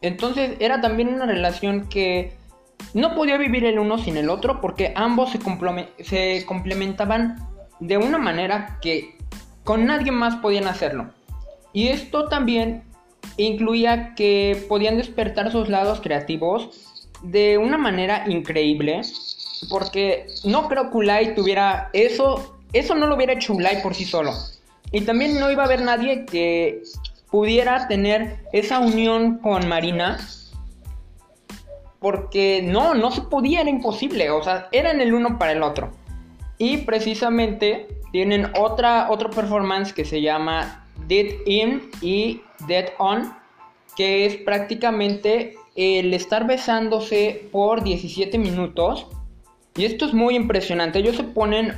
Entonces 0.00 0.56
era 0.60 0.80
también 0.80 1.14
una 1.14 1.26
relación 1.26 1.88
que 1.88 2.36
no 2.94 3.14
podía 3.14 3.36
vivir 3.36 3.64
el 3.64 3.78
uno 3.78 3.98
sin 3.98 4.16
el 4.16 4.30
otro 4.30 4.60
porque 4.60 4.92
ambos 4.96 5.30
se, 5.30 5.38
se 6.04 6.46
complementaban 6.46 7.36
de 7.80 7.98
una 7.98 8.18
manera 8.18 8.78
que 8.80 9.16
con 9.64 9.86
nadie 9.86 10.12
más 10.12 10.36
podían 10.36 10.66
hacerlo. 10.66 11.10
Y 11.72 11.88
esto 11.88 12.28
también 12.28 12.84
incluía 13.36 14.14
que 14.14 14.64
podían 14.68 14.96
despertar 14.96 15.52
sus 15.52 15.68
lados 15.68 16.00
creativos 16.00 16.70
de 17.22 17.58
una 17.58 17.76
manera 17.76 18.24
increíble. 18.28 19.02
Porque 19.68 20.26
no 20.44 20.68
creo 20.68 20.90
que 20.90 20.96
Ulay 20.96 21.34
tuviera 21.34 21.90
eso. 21.92 22.56
Eso 22.72 22.94
no 22.94 23.06
lo 23.06 23.16
hubiera 23.16 23.32
hecho 23.32 23.54
Ulay 23.54 23.82
por 23.82 23.94
sí 23.94 24.04
solo. 24.04 24.32
Y 24.92 25.02
también 25.02 25.38
no 25.40 25.50
iba 25.50 25.62
a 25.62 25.66
haber 25.66 25.82
nadie 25.82 26.24
que 26.24 26.82
pudiera 27.30 27.88
tener 27.88 28.38
esa 28.52 28.78
unión 28.78 29.38
con 29.38 29.68
Marina. 29.68 30.18
Porque 32.06 32.62
no, 32.62 32.94
no 32.94 33.10
se 33.10 33.22
podía, 33.22 33.62
era 33.62 33.70
imposible. 33.70 34.30
O 34.30 34.40
sea, 34.40 34.68
eran 34.70 35.00
el 35.00 35.12
uno 35.12 35.40
para 35.40 35.50
el 35.50 35.64
otro. 35.64 35.90
Y 36.56 36.76
precisamente 36.76 37.88
tienen 38.12 38.52
otra, 38.56 39.08
performance 39.34 39.92
que 39.92 40.04
se 40.04 40.22
llama 40.22 40.86
Dead 41.08 41.34
In 41.46 41.90
y 42.00 42.42
Dead 42.68 42.90
On. 42.98 43.34
Que 43.96 44.24
es 44.24 44.36
prácticamente 44.36 45.56
el 45.74 46.14
estar 46.14 46.46
besándose 46.46 47.48
por 47.50 47.82
17 47.82 48.38
minutos. 48.38 49.08
Y 49.74 49.84
esto 49.84 50.04
es 50.04 50.14
muy 50.14 50.36
impresionante. 50.36 51.00
Ellos 51.00 51.16
se 51.16 51.24
ponen 51.24 51.72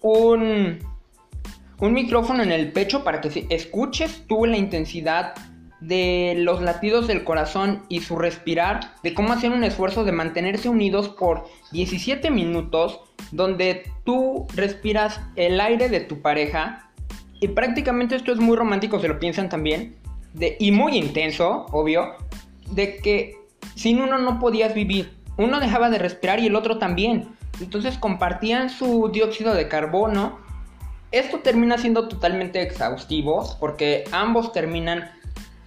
un 0.00 0.78
un 1.80 1.92
micrófono 1.92 2.42
en 2.42 2.52
el 2.52 2.72
pecho 2.72 3.04
para 3.04 3.20
que 3.20 3.46
escuches 3.50 4.22
tú 4.26 4.46
la 4.46 4.56
intensidad 4.56 5.34
de 5.86 6.34
los 6.38 6.62
latidos 6.62 7.06
del 7.06 7.24
corazón 7.24 7.82
y 7.88 8.00
su 8.00 8.16
respirar, 8.16 8.94
de 9.02 9.14
cómo 9.14 9.32
hacen 9.32 9.52
un 9.52 9.64
esfuerzo 9.64 10.04
de 10.04 10.12
mantenerse 10.12 10.68
unidos 10.68 11.08
por 11.08 11.44
17 11.72 12.30
minutos, 12.30 13.00
donde 13.32 13.90
tú 14.04 14.46
respiras 14.54 15.20
el 15.36 15.60
aire 15.60 15.88
de 15.88 16.00
tu 16.00 16.22
pareja, 16.22 16.90
y 17.40 17.48
prácticamente 17.48 18.16
esto 18.16 18.32
es 18.32 18.38
muy 18.38 18.56
romántico, 18.56 19.00
se 19.00 19.08
lo 19.08 19.18
piensan 19.18 19.48
también, 19.48 19.96
de, 20.32 20.56
y 20.58 20.72
muy 20.72 20.96
intenso, 20.96 21.66
obvio, 21.72 22.14
de 22.70 22.96
que 22.96 23.36
sin 23.74 24.00
uno 24.00 24.18
no 24.18 24.38
podías 24.38 24.74
vivir, 24.74 25.12
uno 25.36 25.60
dejaba 25.60 25.90
de 25.90 25.98
respirar 25.98 26.40
y 26.40 26.46
el 26.46 26.56
otro 26.56 26.78
también, 26.78 27.28
entonces 27.60 27.98
compartían 27.98 28.70
su 28.70 29.10
dióxido 29.12 29.54
de 29.54 29.68
carbono, 29.68 30.38
esto 31.12 31.40
termina 31.40 31.78
siendo 31.78 32.08
totalmente 32.08 32.60
exhaustivo 32.62 33.56
porque 33.60 34.04
ambos 34.10 34.52
terminan 34.52 35.10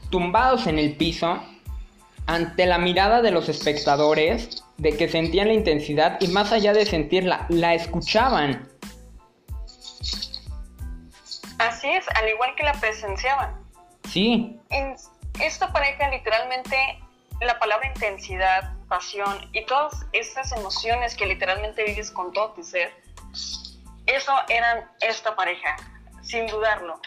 tumbados 0.10 0.68
en 0.68 0.80
el 0.80 0.96
piso 0.96 1.42
ante 2.26 2.66
la 2.66 2.78
mirada 2.78 3.22
de 3.22 3.32
los 3.32 3.50
espectadores 3.50 4.64
de 4.78 4.96
que 4.96 5.08
sentían 5.08 5.48
la 5.48 5.54
intensidad 5.54 6.18
y 6.20 6.28
más 6.28 6.52
allá 6.52 6.74
de 6.74 6.86
sentirla, 6.86 7.46
la 7.50 7.74
escuchaban. 7.74 8.68
Así 11.60 11.90
es, 11.90 12.06
al 12.16 12.30
igual 12.30 12.54
que 12.56 12.64
la 12.64 12.74
presenciaban. 12.74 13.56
Sí. 14.10 14.60
En 14.70 14.96
esta 15.42 15.72
pareja 15.72 16.10
literalmente 16.10 16.76
la 17.42 17.58
palabra 17.60 17.88
intensidad, 17.88 18.74
pasión 18.88 19.50
y 19.54 19.66
todas 19.66 20.06
esas 20.14 20.52
emociones 20.52 21.16
que 21.16 21.26
literalmente 21.26 21.84
vives 21.84 22.12
con 22.12 22.34
todo 22.34 22.52
tu 22.52 22.64
ser 22.64 22.92
eso 24.08 24.32
eran 24.48 24.90
esta 25.02 25.36
pareja, 25.36 25.76
sin 26.22 26.48
dudarlo. 26.48 27.00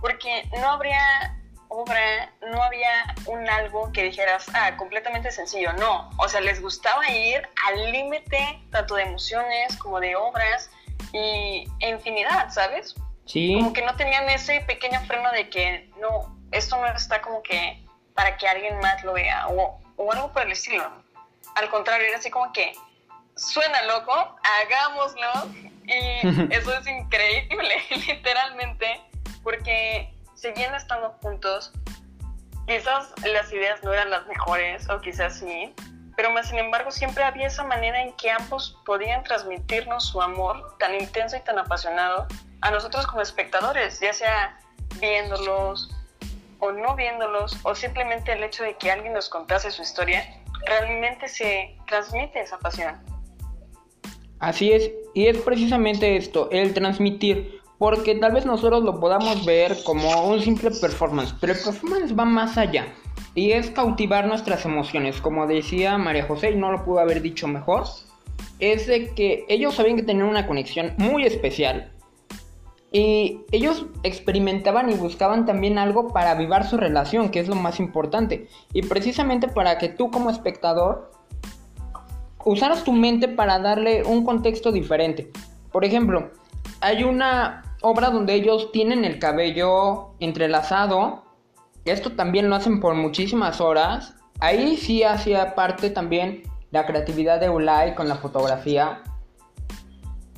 Porque 0.00 0.48
no 0.58 0.70
habría 0.70 1.38
obra, 1.74 2.32
no 2.40 2.62
había 2.62 3.14
un 3.26 3.48
algo 3.48 3.92
que 3.92 4.04
dijeras, 4.04 4.46
ah, 4.54 4.76
completamente 4.76 5.30
sencillo. 5.30 5.72
No, 5.74 6.10
o 6.18 6.28
sea, 6.28 6.40
les 6.40 6.60
gustaba 6.60 7.08
ir 7.10 7.48
al 7.66 7.92
límite 7.92 8.60
tanto 8.70 8.94
de 8.94 9.02
emociones 9.02 9.76
como 9.78 10.00
de 10.00 10.16
obras 10.16 10.70
y 11.12 11.68
infinidad, 11.80 12.50
¿sabes? 12.50 12.94
Sí. 13.26 13.54
Como 13.54 13.72
que 13.72 13.82
no 13.82 13.96
tenían 13.96 14.28
ese 14.28 14.60
pequeño 14.62 15.00
freno 15.06 15.30
de 15.32 15.48
que 15.48 15.90
no, 16.00 16.36
esto 16.52 16.76
no 16.76 16.86
está 16.88 17.20
como 17.20 17.42
que 17.42 17.84
para 18.14 18.36
que 18.36 18.46
alguien 18.46 18.78
más 18.78 19.02
lo 19.02 19.12
vea 19.12 19.48
o, 19.48 19.80
o 19.96 20.12
algo 20.12 20.32
por 20.32 20.42
el 20.42 20.52
estilo. 20.52 20.90
Al 21.54 21.68
contrario, 21.70 22.06
era 22.06 22.18
así 22.18 22.30
como 22.30 22.52
que 22.52 22.72
suena 23.36 23.82
loco, 23.82 24.12
hagámoslo 24.62 25.50
y 25.86 26.26
eso 26.54 26.78
es 26.78 26.86
increíble, 26.86 27.76
literalmente, 28.06 29.00
porque 29.42 30.13
seguían 30.44 30.74
estando 30.74 31.08
juntos. 31.22 31.72
Quizás 32.66 33.14
las 33.24 33.50
ideas 33.50 33.82
no 33.82 33.94
eran 33.94 34.10
las 34.10 34.26
mejores, 34.26 34.90
o 34.90 35.00
quizás 35.00 35.38
sí, 35.38 35.72
pero 36.16 36.30
más 36.32 36.48
sin 36.50 36.58
embargo 36.58 36.90
siempre 36.90 37.24
había 37.24 37.46
esa 37.46 37.64
manera 37.64 38.02
en 38.02 38.12
que 38.12 38.30
ambos 38.30 38.78
podían 38.84 39.24
transmitirnos 39.24 40.04
su 40.04 40.20
amor 40.20 40.76
tan 40.78 40.94
intenso 40.94 41.38
y 41.38 41.40
tan 41.40 41.58
apasionado 41.58 42.26
a 42.60 42.70
nosotros 42.70 43.06
como 43.06 43.22
espectadores, 43.22 44.00
ya 44.00 44.12
sea 44.12 44.58
viéndolos 45.00 45.90
o 46.58 46.72
no 46.72 46.94
viéndolos, 46.94 47.56
o 47.62 47.74
simplemente 47.74 48.32
el 48.32 48.42
hecho 48.42 48.64
de 48.64 48.76
que 48.76 48.90
alguien 48.90 49.14
nos 49.14 49.30
contase 49.30 49.70
su 49.70 49.80
historia, 49.80 50.24
realmente 50.66 51.26
se 51.26 51.74
transmite 51.86 52.42
esa 52.42 52.58
pasión. 52.58 53.02
Así 54.40 54.72
es, 54.72 54.90
y 55.14 55.26
es 55.26 55.38
precisamente 55.38 56.16
esto, 56.16 56.50
el 56.52 56.74
transmitir, 56.74 57.62
porque 57.84 58.14
tal 58.14 58.32
vez 58.32 58.46
nosotros 58.46 58.82
lo 58.82 58.98
podamos 58.98 59.44
ver 59.44 59.76
como 59.84 60.26
un 60.26 60.40
simple 60.40 60.70
performance, 60.70 61.34
pero 61.38 61.52
el 61.52 61.58
performance 61.58 62.18
va 62.18 62.24
más 62.24 62.56
allá, 62.56 62.86
y 63.34 63.50
es 63.50 63.70
cautivar 63.70 64.26
nuestras 64.26 64.64
emociones, 64.64 65.20
como 65.20 65.46
decía 65.46 65.98
María 65.98 66.24
José, 66.24 66.52
y 66.52 66.56
no 66.56 66.72
lo 66.72 66.82
pudo 66.82 67.00
haber 67.00 67.20
dicho 67.20 67.46
mejor, 67.46 67.84
es 68.58 68.86
de 68.86 69.10
que 69.10 69.44
ellos 69.50 69.74
sabían 69.74 69.96
que 69.96 70.02
tenían 70.02 70.28
una 70.28 70.46
conexión 70.46 70.94
muy 70.96 71.26
especial, 71.26 71.92
y 72.90 73.42
ellos 73.52 73.84
experimentaban 74.02 74.88
y 74.90 74.94
buscaban 74.94 75.44
también 75.44 75.76
algo 75.76 76.08
para 76.08 76.30
avivar 76.30 76.66
su 76.66 76.78
relación, 76.78 77.28
que 77.28 77.40
es 77.40 77.48
lo 77.48 77.54
más 77.54 77.80
importante, 77.80 78.48
y 78.72 78.80
precisamente 78.80 79.46
para 79.46 79.76
que 79.76 79.90
tú 79.90 80.10
como 80.10 80.30
espectador 80.30 81.10
usaras 82.46 82.82
tu 82.82 82.94
mente 82.94 83.28
para 83.28 83.58
darle 83.58 84.04
un 84.04 84.24
contexto 84.24 84.72
diferente. 84.72 85.30
Por 85.70 85.84
ejemplo, 85.84 86.30
hay 86.80 87.04
una 87.04 87.63
obra 87.84 88.10
donde 88.10 88.34
ellos 88.34 88.72
tienen 88.72 89.04
el 89.04 89.18
cabello 89.18 90.14
entrelazado. 90.18 91.22
Esto 91.84 92.12
también 92.12 92.48
lo 92.48 92.56
hacen 92.56 92.80
por 92.80 92.94
muchísimas 92.94 93.60
horas. 93.60 94.16
Ahí 94.40 94.78
sí 94.78 95.02
hacía 95.02 95.54
parte 95.54 95.90
también 95.90 96.42
la 96.70 96.86
creatividad 96.86 97.40
de 97.40 97.50
Ulay 97.50 97.94
con 97.94 98.08
la 98.08 98.16
fotografía. 98.16 99.02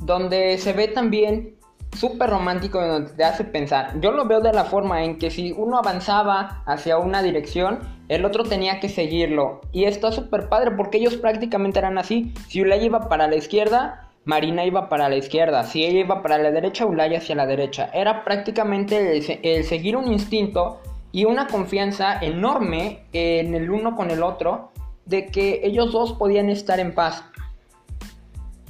Donde 0.02 0.58
se 0.58 0.72
ve 0.72 0.88
también 0.88 1.56
súper 1.96 2.30
romántico 2.30 2.84
donde 2.84 3.12
te 3.12 3.22
hace 3.22 3.44
pensar. 3.44 4.00
Yo 4.00 4.10
lo 4.10 4.26
veo 4.26 4.40
de 4.40 4.52
la 4.52 4.64
forma 4.64 5.04
en 5.04 5.16
que 5.16 5.30
si 5.30 5.52
uno 5.52 5.78
avanzaba 5.78 6.64
hacia 6.66 6.98
una 6.98 7.22
dirección, 7.22 7.78
el 8.08 8.24
otro 8.24 8.42
tenía 8.42 8.80
que 8.80 8.88
seguirlo. 8.88 9.60
Y 9.70 9.84
está 9.84 10.10
súper 10.10 10.48
padre 10.48 10.72
porque 10.72 10.98
ellos 10.98 11.16
prácticamente 11.16 11.78
eran 11.78 11.96
así. 11.96 12.34
Si 12.48 12.60
Ulay 12.60 12.84
iba 12.84 13.08
para 13.08 13.28
la 13.28 13.36
izquierda, 13.36 14.05
Marina 14.26 14.64
iba 14.64 14.88
para 14.88 15.09
la 15.09 15.16
izquierda. 15.16 15.62
Si 15.62 15.85
ella 15.85 16.00
iba 16.00 16.21
para 16.21 16.37
la 16.37 16.50
derecha, 16.50 16.85
Ulay 16.85 17.14
hacia 17.14 17.37
la 17.37 17.47
derecha. 17.47 17.90
Era 17.95 18.25
prácticamente 18.25 19.23
el, 19.42 19.64
seguir 19.64 19.97
un 19.97 20.12
instinto 20.12 20.80
y 21.12 21.25
una 21.25 21.47
confianza 21.47 22.18
enorme 22.21 23.04
en 23.12 23.54
el 23.54 23.71
uno 23.71 23.95
con 23.95 24.11
el 24.11 24.25
otro 24.25 24.73
de 25.04 25.26
que 25.26 25.61
ellos 25.62 25.92
dos 25.92 26.12
podían 26.14 26.50
estar 26.50 26.80
en 26.80 26.92
paz. 26.92 27.23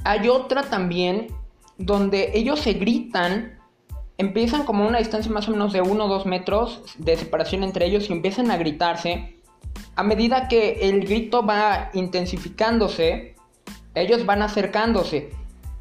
Hay 0.03 0.29
otra 0.29 0.61
también 0.61 1.27
donde 1.79 2.31
ellos 2.35 2.59
se 2.59 2.73
gritan, 2.73 3.59
empiezan 4.19 4.63
como 4.63 4.83
a 4.83 4.87
una 4.87 4.99
distancia 4.99 5.31
más 5.31 5.47
o 5.47 5.51
menos 5.51 5.73
de 5.73 5.81
1 5.81 6.05
o 6.05 6.07
2 6.07 6.27
metros 6.27 6.83
de 6.99 7.17
separación 7.17 7.63
entre 7.63 7.87
ellos 7.87 8.11
y 8.11 8.13
empiezan 8.13 8.51
a 8.51 8.57
gritarse. 8.57 9.39
A 9.95 10.03
medida 10.03 10.47
que 10.47 10.87
el 10.87 11.07
grito 11.07 11.43
va 11.43 11.89
intensificándose, 11.93 13.33
ellos 13.95 14.23
van 14.27 14.43
acercándose. 14.43 15.31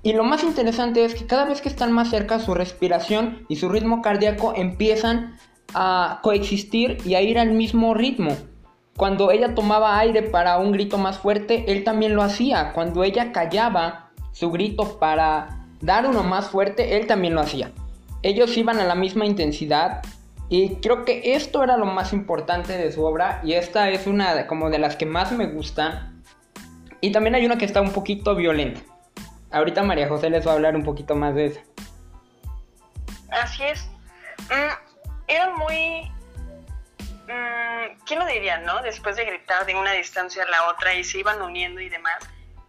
Y 0.06 0.12
lo 0.12 0.22
más 0.22 0.44
interesante 0.44 1.04
es 1.04 1.16
que 1.16 1.26
cada 1.26 1.46
vez 1.46 1.60
que 1.60 1.68
están 1.68 1.90
más 1.90 2.10
cerca, 2.10 2.38
su 2.38 2.54
respiración 2.54 3.44
y 3.48 3.56
su 3.56 3.68
ritmo 3.68 4.02
cardíaco 4.02 4.52
empiezan 4.54 5.36
a 5.74 6.20
coexistir 6.22 6.98
y 7.04 7.16
a 7.16 7.22
ir 7.22 7.40
al 7.40 7.50
mismo 7.50 7.92
ritmo. 7.92 8.36
Cuando 8.96 9.32
ella 9.32 9.56
tomaba 9.56 9.98
aire 9.98 10.22
para 10.22 10.58
un 10.58 10.70
grito 10.70 10.96
más 10.96 11.18
fuerte, 11.18 11.64
él 11.66 11.82
también 11.82 12.14
lo 12.14 12.22
hacía. 12.22 12.72
Cuando 12.72 13.02
ella 13.02 13.32
callaba 13.32 14.12
su 14.30 14.52
grito 14.52 15.00
para 15.00 15.66
dar 15.80 16.06
uno 16.06 16.22
más 16.22 16.50
fuerte, 16.50 16.96
él 16.96 17.08
también 17.08 17.34
lo 17.34 17.40
hacía. 17.40 17.72
Ellos 18.22 18.56
iban 18.56 18.78
a 18.78 18.84
la 18.84 18.94
misma 18.94 19.26
intensidad 19.26 20.02
y 20.48 20.76
creo 20.76 21.04
que 21.04 21.34
esto 21.34 21.64
era 21.64 21.76
lo 21.76 21.86
más 21.86 22.12
importante 22.12 22.78
de 22.78 22.92
su 22.92 23.04
obra 23.04 23.40
y 23.42 23.54
esta 23.54 23.90
es 23.90 24.06
una 24.06 24.46
como 24.46 24.70
de 24.70 24.78
las 24.78 24.94
que 24.94 25.06
más 25.06 25.32
me 25.32 25.48
gustan. 25.48 26.22
Y 27.00 27.10
también 27.10 27.34
hay 27.34 27.44
una 27.44 27.58
que 27.58 27.64
está 27.64 27.80
un 27.80 27.90
poquito 27.90 28.36
violenta. 28.36 28.82
Ahorita 29.56 29.82
María 29.82 30.06
José 30.06 30.28
les 30.28 30.46
va 30.46 30.50
a 30.50 30.54
hablar 30.54 30.76
un 30.76 30.84
poquito 30.84 31.14
más 31.14 31.34
de 31.34 31.46
esa. 31.46 31.60
Así 33.30 33.64
es. 33.64 33.88
Mm, 34.50 35.28
eran 35.28 35.54
muy... 35.56 36.12
Mm, 37.26 37.98
¿Quién 38.04 38.18
lo 38.18 38.26
diría, 38.26 38.58
no? 38.58 38.82
Después 38.82 39.16
de 39.16 39.24
gritar 39.24 39.64
de 39.64 39.74
una 39.74 39.92
distancia 39.92 40.42
a 40.42 40.46
la 40.46 40.68
otra 40.68 40.92
y 40.92 41.04
se 41.04 41.20
iban 41.20 41.40
uniendo 41.40 41.80
y 41.80 41.88
demás. 41.88 42.18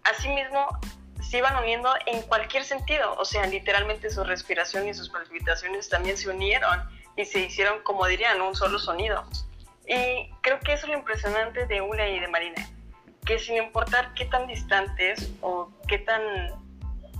Asimismo, 0.05 0.79
se 1.21 1.39
iban 1.39 1.57
uniendo 1.57 1.93
en 2.05 2.21
cualquier 2.21 2.63
sentido. 2.63 3.15
O 3.17 3.25
sea, 3.25 3.45
literalmente 3.47 4.09
su 4.09 4.23
respiración 4.23 4.87
y 4.87 4.93
sus 4.93 5.09
palpitaciones 5.09 5.89
también 5.89 6.17
se 6.17 6.29
unieron 6.29 6.89
y 7.17 7.25
se 7.25 7.41
hicieron, 7.41 7.83
como 7.83 8.05
dirían, 8.05 8.39
un 8.39 8.55
solo 8.55 8.79
sonido. 8.79 9.25
Y 9.85 10.31
creo 10.39 10.61
que 10.61 10.71
eso 10.71 10.85
es 10.85 10.93
lo 10.93 10.99
impresionante 10.99 11.65
de 11.65 11.81
Ula 11.81 12.07
y 12.07 12.21
de 12.21 12.29
Marina, 12.29 12.65
que 13.25 13.39
sin 13.39 13.57
importar 13.57 14.13
qué 14.13 14.23
tan 14.23 14.47
distantes 14.47 15.29
o 15.41 15.69
qué 15.89 15.97
tan 15.99 16.21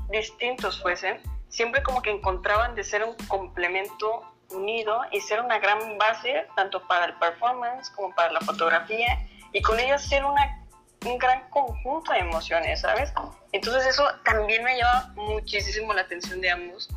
distintos 0.10 0.82
fuesen, 0.82 1.22
siempre 1.50 1.84
como 1.84 2.02
que 2.02 2.12
encontraban 2.12 2.76
de 2.76 2.84
ser 2.84 3.04
un 3.04 3.16
complemento 3.28 4.24
unido 4.52 5.02
y 5.12 5.20
ser 5.22 5.42
una 5.42 5.60
gran 5.60 5.98
base 5.98 6.48
tanto 6.56 6.86
para 6.88 7.06
el 7.06 7.14
performance 7.16 7.90
como 7.92 8.14
para 8.16 8.32
la 8.32 8.40
fotografía 8.42 9.28
y 9.52 9.62
con 9.62 9.80
ellas 9.80 10.08
ser 10.08 10.24
una, 10.24 10.66
un 11.06 11.18
gran 11.18 11.50
conjunto 11.50 12.12
de 12.12 12.20
emociones, 12.20 12.82
¿sabes? 12.82 13.14
Entonces 13.52 13.88
eso 13.88 14.04
también 14.24 14.64
me 14.64 14.78
llama 14.78 15.14
muchísimo 15.16 15.94
la 15.94 16.02
atención 16.02 16.42
de 16.42 16.50
ambos, 16.50 16.90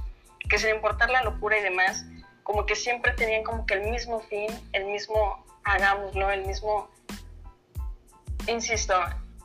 que 0.49 0.59
sin 0.59 0.71
importar 0.71 1.11
la 1.11 1.23
locura 1.23 1.59
y 1.59 1.63
demás, 1.63 2.05
como 2.43 2.67
que 2.67 2.75
siempre 2.75 3.13
tenían 3.13 3.45
como 3.45 3.67
que 3.67 3.75
el 3.75 3.91
mismo 3.91 4.21
fin, 4.21 4.49
el 4.73 4.87
mismo 4.87 5.45
hagámoslo, 5.65 6.31
el 6.31 6.47
mismo, 6.47 6.89
insisto, 8.47 8.95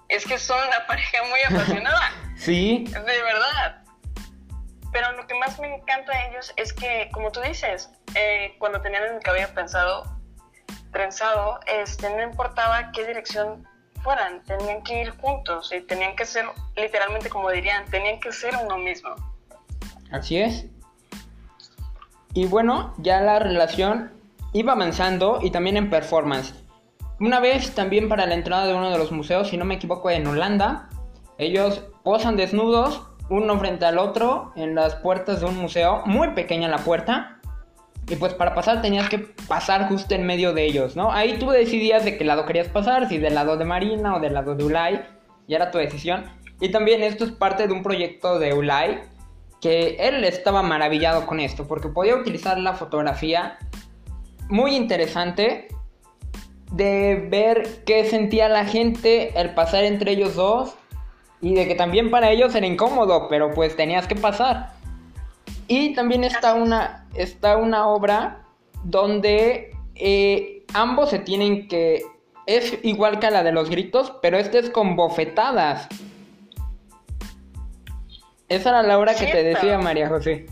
es 0.10 0.26
que 0.26 0.38
son 0.38 0.60
una 0.68 0.86
pareja 0.88 1.18
muy 1.30 1.40
apasionada. 1.42 2.12
sí. 2.38 2.86
De 2.86 3.00
verdad. 3.00 3.84
Pero 4.92 5.12
lo 5.14 5.28
que 5.28 5.34
más 5.36 5.60
me 5.60 5.76
encanta 5.76 6.12
de 6.14 6.30
ellos 6.30 6.54
es 6.56 6.72
que, 6.72 7.10
como 7.12 7.32
tú 7.32 7.42
dices, 7.42 7.90
eh, 8.16 8.56
cuando 8.60 8.80
tenían 8.82 9.04
el 9.04 9.22
cabello 9.22 9.50
pensado, 9.54 10.04
trenzado, 10.92 11.60
este, 11.68 12.10
no 12.10 12.24
importaba 12.24 12.92
qué 12.94 13.06
dirección 13.06 13.68
fueran, 14.02 14.42
tenían 14.44 14.82
que 14.84 15.02
ir 15.02 15.10
juntos 15.18 15.74
y 15.74 15.82
tenían 15.82 16.16
que 16.16 16.26
ser, 16.26 16.46
literalmente 16.78 17.30
como 17.30 17.50
dirían, 17.50 17.84
tenían 17.86 18.20
que 18.20 18.32
ser 18.32 18.56
uno 18.64 18.78
mismo. 18.78 19.16
Así 20.12 20.38
es. 20.38 20.66
Y 22.34 22.46
bueno, 22.46 22.94
ya 23.00 23.20
la 23.20 23.40
relación 23.40 24.14
iba 24.54 24.74
avanzando 24.74 25.40
y 25.42 25.52
también 25.52 25.76
en 25.76 25.90
performance. 25.90 26.54
Una 27.20 27.40
vez 27.40 27.74
también 27.74 28.10
para 28.10 28.26
la 28.26 28.34
entrada 28.34 28.68
de 28.68 28.74
uno 28.74 28.92
de 28.92 28.98
los 28.98 29.12
museos, 29.12 29.50
si 29.50 29.58
no 29.58 29.64
me 29.64 29.76
equivoco, 29.76 30.10
en 30.10 30.28
Holanda, 30.28 30.90
ellos 31.38 31.84
posan 32.04 32.36
desnudos, 32.36 33.02
uno 33.30 33.58
frente 33.58 33.86
al 33.86 33.98
otro, 33.98 34.52
en 34.56 34.76
las 34.76 34.96
puertas 34.96 35.40
de 35.40 35.46
un 35.46 35.58
museo, 35.58 36.04
muy 36.06 36.32
pequeña 36.32 36.68
la 36.68 36.80
puerta. 36.80 37.40
Y 38.08 38.18
pues 38.18 38.34
para 38.34 38.54
pasar 38.54 38.82
tenías 38.82 39.10
que 39.10 39.20
pasar 39.48 39.88
justo 39.88 40.14
en 40.14 40.26
medio 40.26 40.54
de 40.54 40.66
ellos, 40.66 40.96
¿no? 40.96 41.12
Ahí 41.12 41.40
tú 41.40 41.50
decidías 41.50 42.04
de 42.04 42.18
qué 42.18 42.26
lado 42.26 42.46
querías 42.46 42.68
pasar, 42.68 43.08
si 43.08 43.18
del 43.18 43.34
lado 43.34 43.58
de 43.58 43.66
Marina 43.66 44.16
o 44.16 44.20
del 44.20 44.34
lado 44.34 44.54
de 44.54 44.64
Ulay, 44.64 45.02
ya 45.48 45.56
era 45.56 45.72
tu 45.72 45.78
decisión. 45.78 46.26
Y 46.60 46.70
también 46.70 47.02
esto 47.02 47.24
es 47.24 47.32
parte 47.32 47.68
de 47.68 47.74
un 47.74 47.82
proyecto 47.82 48.40
de 48.40 48.54
Ulay, 48.54 49.02
que 49.62 49.96
él 50.00 50.24
estaba 50.26 50.62
maravillado 50.62 51.26
con 51.26 51.40
esto, 51.40 51.66
porque 51.66 51.88
podía 51.88 52.16
utilizar 52.16 52.60
la 52.60 52.74
fotografía 52.74 53.58
muy 54.50 54.76
interesante 54.76 55.70
de 56.72 57.28
ver 57.30 57.84
qué 57.86 58.06
sentía 58.06 58.50
la 58.50 58.66
gente 58.66 59.34
al 59.36 59.54
pasar 59.54 59.84
entre 59.84 60.12
ellos 60.12 60.36
dos 60.36 60.76
y 61.42 61.54
de 61.54 61.68
que 61.68 61.76
también 61.76 62.10
para 62.10 62.32
ellos 62.32 62.56
era 62.56 62.66
incómodo, 62.66 63.28
pero 63.28 63.54
pues 63.54 63.76
tenías 63.76 64.08
que 64.08 64.16
pasar. 64.16 64.72
Y 65.68 65.94
también 65.94 66.24
está 66.24 66.54
una, 66.54 67.08
está 67.14 67.58
una 67.58 67.88
obra 67.88 68.44
donde 68.84 69.76
eh, 69.96 70.64
ambos 70.74 71.10
se 71.10 71.20
tienen 71.20 71.68
que... 71.68 72.04
Es 72.46 72.78
igual 72.84 73.20
que 73.20 73.32
la 73.32 73.44
de 73.44 73.52
los 73.52 73.70
gritos, 73.70 74.14
pero 74.22 74.38
este 74.38 74.60
es 74.60 74.70
con 74.70 74.96
bofetadas. 74.96 75.88
Esa 78.48 78.70
era 78.70 78.84
la 78.84 79.00
obra 79.00 79.16
que 79.16 79.26
te 79.26 79.44
decía 79.44 79.80
María 79.80 80.08
José. 80.08 80.46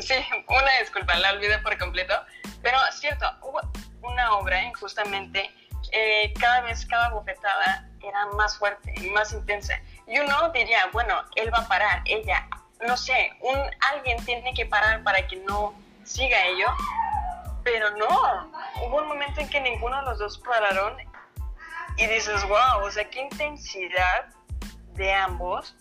Sí, 0.00 0.14
una 0.48 0.78
disculpa, 0.80 1.16
la 1.16 1.32
olvidé 1.32 1.58
por 1.60 1.78
completo. 1.78 2.14
Pero 2.62 2.76
es 2.90 3.00
cierto, 3.00 3.24
hubo 3.42 3.60
una 4.06 4.34
obra 4.34 4.62
en 4.62 4.72
justamente 4.74 5.50
eh, 5.92 6.32
cada 6.40 6.62
vez, 6.62 6.86
cada 6.86 7.10
bofetada 7.10 7.88
era 8.02 8.26
más 8.26 8.58
fuerte 8.58 8.94
más 9.12 9.32
intensa. 9.32 9.78
Y 10.06 10.18
uno 10.18 10.50
diría, 10.50 10.86
bueno, 10.92 11.14
él 11.34 11.52
va 11.52 11.58
a 11.58 11.68
parar, 11.68 12.02
ella, 12.04 12.48
no 12.86 12.96
sé, 12.96 13.32
un, 13.40 13.58
alguien 13.92 14.24
tiene 14.24 14.54
que 14.54 14.66
parar 14.66 15.02
para 15.02 15.26
que 15.26 15.36
no 15.36 15.74
siga 16.04 16.44
ello. 16.46 16.68
Pero 17.64 17.90
no, 17.96 18.52
hubo 18.82 18.98
un 18.98 19.08
momento 19.08 19.40
en 19.40 19.48
que 19.48 19.60
ninguno 19.60 19.96
de 19.96 20.02
los 20.02 20.18
dos 20.18 20.38
pararon 20.38 20.96
y 21.96 22.06
dices, 22.06 22.46
wow, 22.46 22.84
o 22.84 22.90
sea, 22.90 23.08
qué 23.10 23.22
intensidad 23.22 24.26
de 24.94 25.12
ambos 25.12 25.74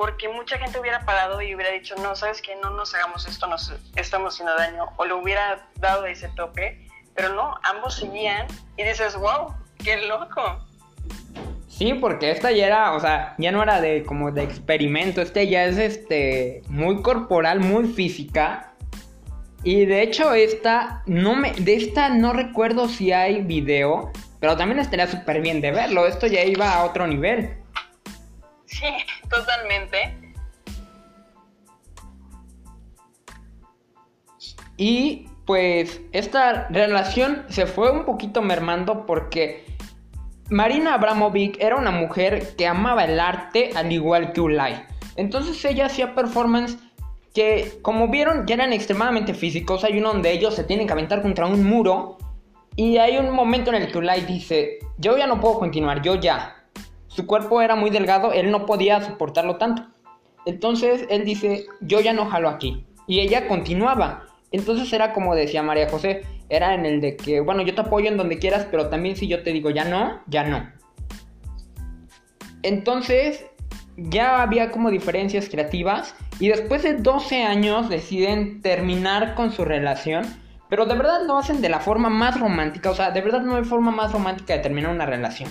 porque 0.00 0.30
mucha 0.30 0.56
gente 0.56 0.80
hubiera 0.80 1.04
parado 1.04 1.42
y 1.42 1.54
hubiera 1.54 1.72
dicho, 1.72 1.94
no, 1.96 2.16
sabes 2.16 2.40
que 2.40 2.56
no 2.56 2.70
nos 2.70 2.94
hagamos 2.94 3.26
esto, 3.28 3.46
nos 3.46 3.70
estamos 3.96 4.32
haciendo 4.32 4.56
daño, 4.56 4.86
o 4.96 5.04
le 5.04 5.12
hubiera 5.12 5.68
dado 5.74 6.06
ese 6.06 6.30
toque, 6.30 6.88
pero 7.14 7.34
no, 7.34 7.54
ambos 7.62 7.96
seguían 7.96 8.46
y 8.76 8.84
dices, 8.84 9.16
wow, 9.16 9.54
qué 9.82 9.96
loco. 10.06 10.58
Sí, 11.68 11.94
porque 11.94 12.30
esta 12.30 12.50
ya 12.52 12.66
era, 12.66 12.92
o 12.92 13.00
sea, 13.00 13.34
ya 13.38 13.52
no 13.52 13.62
era 13.62 13.80
de 13.80 14.02
como 14.04 14.30
de 14.30 14.42
experimento, 14.42 15.22
este 15.22 15.48
ya 15.48 15.64
es 15.64 15.78
este 15.78 16.62
muy 16.68 17.00
corporal, 17.00 17.60
muy 17.60 17.88
física. 17.88 18.74
Y 19.62 19.86
de 19.86 20.02
hecho 20.02 20.34
esta 20.34 21.02
no 21.06 21.34
me 21.34 21.52
de 21.52 21.76
esta 21.76 22.10
no 22.10 22.34
recuerdo 22.34 22.86
si 22.86 23.12
hay 23.12 23.40
video, 23.40 24.10
pero 24.40 24.56
también 24.58 24.78
estaría 24.78 25.06
súper 25.06 25.40
bien 25.40 25.62
de 25.62 25.70
verlo. 25.70 26.06
Esto 26.06 26.26
ya 26.26 26.44
iba 26.44 26.70
a 26.70 26.84
otro 26.84 27.06
nivel. 27.06 27.56
Sí, 28.66 28.86
totalmente. 29.30 30.34
Y 34.76 35.29
pues 35.50 36.00
esta 36.12 36.68
relación 36.68 37.42
se 37.48 37.66
fue 37.66 37.90
un 37.90 38.04
poquito 38.04 38.40
mermando 38.40 39.04
porque 39.04 39.64
Marina 40.48 40.94
Abramovic 40.94 41.60
era 41.60 41.74
una 41.74 41.90
mujer 41.90 42.54
que 42.56 42.68
amaba 42.68 43.04
el 43.04 43.18
arte 43.18 43.72
al 43.74 43.90
igual 43.90 44.32
que 44.32 44.40
Ulay. 44.40 44.84
Entonces 45.16 45.64
ella 45.64 45.86
hacía 45.86 46.14
performance 46.14 46.78
que, 47.34 47.80
como 47.82 48.06
vieron, 48.06 48.46
ya 48.46 48.54
eran 48.54 48.72
extremadamente 48.72 49.34
físicos. 49.34 49.82
Hay 49.82 49.98
uno 49.98 50.12
donde 50.12 50.30
ellos 50.30 50.54
se 50.54 50.62
tienen 50.62 50.86
que 50.86 50.92
aventar 50.92 51.20
contra 51.20 51.48
un 51.48 51.64
muro. 51.64 52.16
Y 52.76 52.98
hay 52.98 53.18
un 53.18 53.32
momento 53.32 53.72
en 53.72 53.82
el 53.82 53.90
que 53.90 53.98
Ulay 53.98 54.20
dice, 54.20 54.78
yo 54.98 55.18
ya 55.18 55.26
no 55.26 55.40
puedo 55.40 55.58
continuar, 55.58 56.00
yo 56.00 56.14
ya. 56.14 56.64
Su 57.08 57.26
cuerpo 57.26 57.60
era 57.60 57.74
muy 57.74 57.90
delgado, 57.90 58.32
él 58.32 58.52
no 58.52 58.66
podía 58.66 59.00
soportarlo 59.00 59.56
tanto. 59.56 59.84
Entonces 60.46 61.06
él 61.10 61.24
dice, 61.24 61.66
yo 61.80 61.98
ya 61.98 62.12
no 62.12 62.26
jalo 62.26 62.48
aquí. 62.48 62.86
Y 63.08 63.18
ella 63.18 63.48
continuaba. 63.48 64.29
Entonces 64.52 64.92
era 64.92 65.12
como 65.12 65.34
decía 65.34 65.62
María 65.62 65.88
José, 65.88 66.22
era 66.48 66.74
en 66.74 66.84
el 66.84 67.00
de 67.00 67.16
que, 67.16 67.40
bueno, 67.40 67.62
yo 67.62 67.74
te 67.74 67.82
apoyo 67.82 68.08
en 68.08 68.16
donde 68.16 68.38
quieras, 68.38 68.66
pero 68.70 68.88
también 68.88 69.16
si 69.16 69.28
yo 69.28 69.42
te 69.42 69.52
digo 69.52 69.70
ya 69.70 69.84
no, 69.84 70.20
ya 70.26 70.44
no. 70.44 70.70
Entonces 72.62 73.44
ya 73.96 74.42
había 74.42 74.70
como 74.70 74.90
diferencias 74.90 75.48
creativas 75.48 76.14
y 76.38 76.48
después 76.48 76.82
de 76.82 76.94
12 76.94 77.44
años 77.44 77.88
deciden 77.88 78.62
terminar 78.62 79.34
con 79.34 79.52
su 79.52 79.64
relación, 79.64 80.24
pero 80.68 80.86
de 80.86 80.94
verdad 80.94 81.22
lo 81.26 81.38
hacen 81.38 81.60
de 81.60 81.68
la 81.68 81.80
forma 81.80 82.08
más 82.08 82.38
romántica, 82.38 82.90
o 82.90 82.94
sea, 82.94 83.10
de 83.10 83.20
verdad 83.20 83.42
no 83.42 83.56
hay 83.56 83.64
forma 83.64 83.90
más 83.90 84.12
romántica 84.12 84.54
de 84.54 84.60
terminar 84.60 84.90
una 84.90 85.06
relación. 85.06 85.50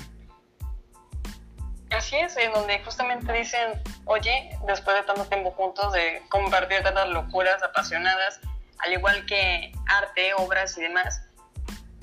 Así 1.92 2.16
es, 2.18 2.38
en 2.38 2.54
donde 2.54 2.80
justamente 2.84 3.32
dicen, 3.34 3.82
oye, 4.06 4.52
después 4.68 4.96
de 4.96 5.04
tanto 5.04 5.26
tiempo 5.26 5.52
juntos, 5.52 5.92
de 5.92 6.22
compartir 6.30 6.82
tantas 6.84 7.10
locuras 7.10 7.62
apasionadas, 7.64 8.40
al 8.80 8.94
igual 8.94 9.26
que 9.26 9.72
arte, 9.88 10.34
obras 10.38 10.78
y 10.78 10.82
demás, 10.82 11.22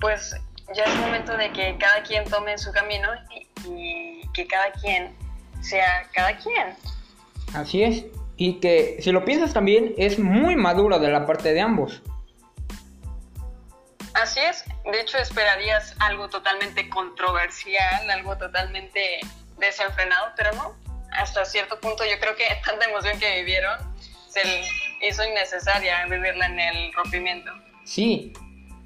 pues 0.01 0.37
ya 0.75 0.85
es 0.85 0.95
momento 0.97 1.37
de 1.37 1.53
que 1.53 1.77
cada 1.79 2.03
quien 2.03 2.25
tome 2.25 2.59
su 2.59 2.73
camino 2.73 3.09
y, 3.65 4.23
que 4.35 4.47
cada 4.47 4.71
quien 4.73 5.17
sea 5.63 6.09
cada 6.13 6.37
quien. 6.37 6.77
Así 7.55 7.83
es, 7.83 8.05
y 8.37 8.61
que 8.61 8.99
si 9.01 9.13
lo 9.13 9.25
piensas 9.25 9.55
también 9.55 9.95
es 9.97 10.19
muy 10.19 10.57
maduro 10.57 10.99
de 10.99 11.09
la 11.09 11.25
parte 11.25 11.55
de 11.55 11.61
ambos. 11.61 12.03
Así 14.13 14.41
es, 14.41 14.65
de 14.85 15.01
hecho 15.01 15.19
esperarías 15.19 15.95
algo 15.99 16.29
totalmente 16.29 16.89
controversial, 16.89 18.11
algo 18.11 18.37
totalmente 18.37 19.21
desenfrenado, 19.59 20.33
pero 20.37 20.53
no. 20.53 20.77
Hasta 21.13 21.45
cierto 21.47 21.81
punto 21.81 22.05
yo 22.05 22.19
creo 22.21 22.37
que 22.37 22.45
tanta 22.65 22.85
emoción 22.87 23.19
que 23.19 23.37
vivieron 23.37 23.79
se 24.29 24.43
hizo 25.01 25.25
innecesaria 25.25 26.07
vivirla 26.07 26.47
en 26.47 26.59
el 26.59 26.93
rompimiento. 26.93 27.51
Sí, 27.85 28.33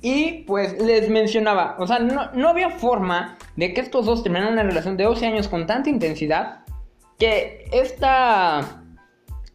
y 0.03 0.45
pues 0.45 0.81
les 0.81 1.11
mencionaba, 1.11 1.77
o 1.79 1.87
sea, 1.87 1.99
no, 1.99 2.31
no, 2.33 2.49
había 2.49 2.71
forma 2.71 3.37
de 3.57 3.75
que 3.75 3.83
estos 3.83 4.07
dos 4.07 4.23
terminaran 4.23 4.55
una 4.55 4.63
relación 4.63 4.97
de 4.97 5.05
12 5.05 5.27
años 5.27 5.49
con 5.49 5.67
tanta 5.67 5.91
intensidad 5.91 6.61
que 7.19 7.69
esta, 7.71 8.83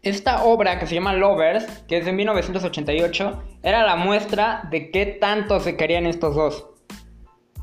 esta 0.04 0.44
obra 0.44 0.78
que 0.78 0.86
se 0.86 0.94
llama 0.94 1.14
Lovers, 1.14 1.66
que 1.88 1.98
es 1.98 2.06
de 2.06 2.12
1988, 2.12 3.44
era 3.64 3.84
la 3.84 3.96
muestra 3.96 4.68
de 4.70 4.92
qué 4.92 5.08
tanto 5.08 5.60
se 5.60 5.76
querían 5.76 6.06
estos 6.06 6.36
dos. 6.36 6.68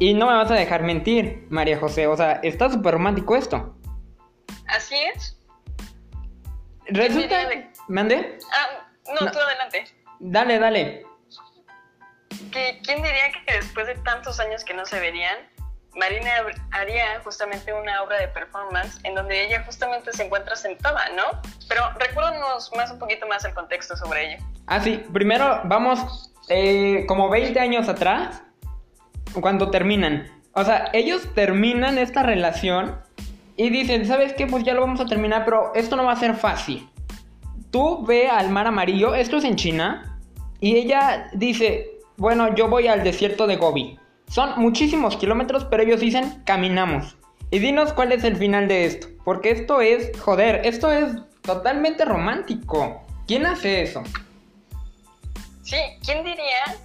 Y 0.01 0.15
no 0.15 0.27
me 0.27 0.35
vas 0.35 0.51
a 0.51 0.55
dejar 0.55 0.83
mentir, 0.83 1.47
María 1.51 1.79
José, 1.79 2.09
o 2.09 2.17
sea, 2.17 2.41
está 2.43 2.69
súper 2.69 2.95
romántico 2.95 3.37
esto. 3.37 3.77
Así 4.67 4.97
es. 5.15 5.39
Resulta... 6.87 7.37
¿Mande? 7.93 8.39
Ah, 8.51 8.89
no, 9.21 9.31
tú 9.31 9.39
adelante. 9.39 9.85
Dale, 10.19 10.59
dale. 10.59 11.05
¿Quién 12.51 13.03
diría 13.03 13.31
que 13.47 13.53
después 13.53 13.87
de 13.87 13.97
tantos 13.97 14.41
años 14.41 14.65
que 14.65 14.73
no 14.73 14.87
se 14.87 14.99
verían, 14.99 15.37
Marina 15.95 16.31
haría 16.71 17.21
justamente 17.23 17.71
una 17.71 18.03
obra 18.03 18.19
de 18.19 18.29
performance 18.29 18.99
en 19.05 19.15
donde 19.15 19.45
ella 19.45 19.63
justamente 19.67 20.11
se 20.15 20.25
encuentra 20.25 20.57
sentada, 20.57 21.03
¿no? 21.11 21.39
Pero 21.69 21.83
recuérdanos 21.99 22.73
más 22.75 22.91
un 22.91 22.99
poquito 22.99 23.27
más 23.29 23.45
el 23.45 23.53
contexto 23.53 23.95
sobre 23.95 24.33
ello. 24.33 24.45
Ah, 24.69 24.81
sí. 24.81 25.05
Primero 25.13 25.61
vamos 25.65 26.33
eh, 26.49 27.05
como 27.07 27.29
20 27.29 27.61
años 27.61 27.91
atrás, 27.91 28.43
cuando 29.39 29.71
terminan. 29.71 30.31
O 30.55 30.65
sea, 30.65 30.89
ellos 30.95 31.29
terminan 31.35 31.99
esta 31.99 32.23
relación 32.23 32.99
y 33.57 33.69
dicen, 33.69 34.07
¿sabes 34.07 34.33
qué? 34.33 34.47
Pues 34.47 34.65
ya 34.65 34.73
lo 34.73 34.81
vamos 34.81 35.01
a 35.01 35.05
terminar, 35.05 35.45
pero 35.45 35.75
esto 35.75 35.95
no 35.97 36.05
va 36.05 36.13
a 36.13 36.17
ser 36.17 36.35
fácil. 36.35 36.89
Tú 37.73 38.05
ve 38.05 38.29
al 38.29 38.51
mar 38.51 38.69
amarillo, 38.69 39.15
esto 39.15 39.39
es 39.39 39.45
en 39.45 39.57
China, 39.57 40.21
y 40.61 40.77
ella 40.77 41.31
dice, 41.33 41.99
bueno, 42.19 42.55
yo 42.55 42.69
voy 42.69 42.87
al 42.87 43.03
desierto 43.03 43.47
de 43.47 43.57
Gobi. 43.57 43.99
Son 44.29 44.61
muchísimos 44.61 45.17
kilómetros, 45.17 45.65
pero 45.65 45.83
ellos 45.83 46.01
dicen 46.01 46.43
caminamos. 46.45 47.17
Y 47.51 47.59
dinos 47.59 47.93
cuál 47.93 48.13
es 48.13 48.25
el 48.25 48.37
final 48.37 48.69
de 48.69 48.85
esto. 48.85 49.09
Porque 49.25 49.51
esto 49.51 49.81
es, 49.81 50.13
joder, 50.21 50.65
esto 50.65 50.91
es 50.91 51.17
totalmente 51.41 52.05
romántico. 52.05 53.03
¿Quién 53.27 53.47
hace 53.47 53.83
eso? 53.83 54.03
Sí, 55.63 55.79
¿quién 56.05 56.25
diría 56.25 56.77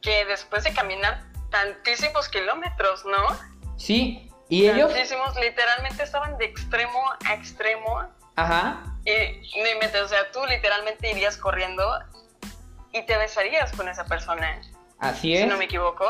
que 0.00 0.26
después 0.26 0.64
de 0.64 0.72
caminar 0.72 1.24
tantísimos 1.50 2.28
kilómetros, 2.28 3.04
no? 3.06 3.36
Sí, 3.76 4.30
y 4.48 4.66
ellos... 4.66 4.92
Tantísimos, 4.92 5.34
literalmente 5.40 6.02
estaban 6.02 6.36
de 6.36 6.44
extremo 6.44 7.00
a 7.26 7.34
extremo. 7.34 8.02
Ajá. 8.36 8.82
Y, 9.04 9.10
y 9.10 9.62
o 10.02 10.08
sea, 10.08 10.30
tú 10.32 10.40
literalmente 10.46 11.10
irías 11.10 11.36
corriendo 11.36 11.84
y 12.92 13.02
te 13.02 13.16
besarías 13.16 13.72
con 13.72 13.88
esa 13.88 14.04
persona. 14.04 14.60
Así 14.98 15.34
es. 15.34 15.42
Si 15.42 15.46
no 15.46 15.56
me 15.56 15.64
equivoco. 15.64 16.04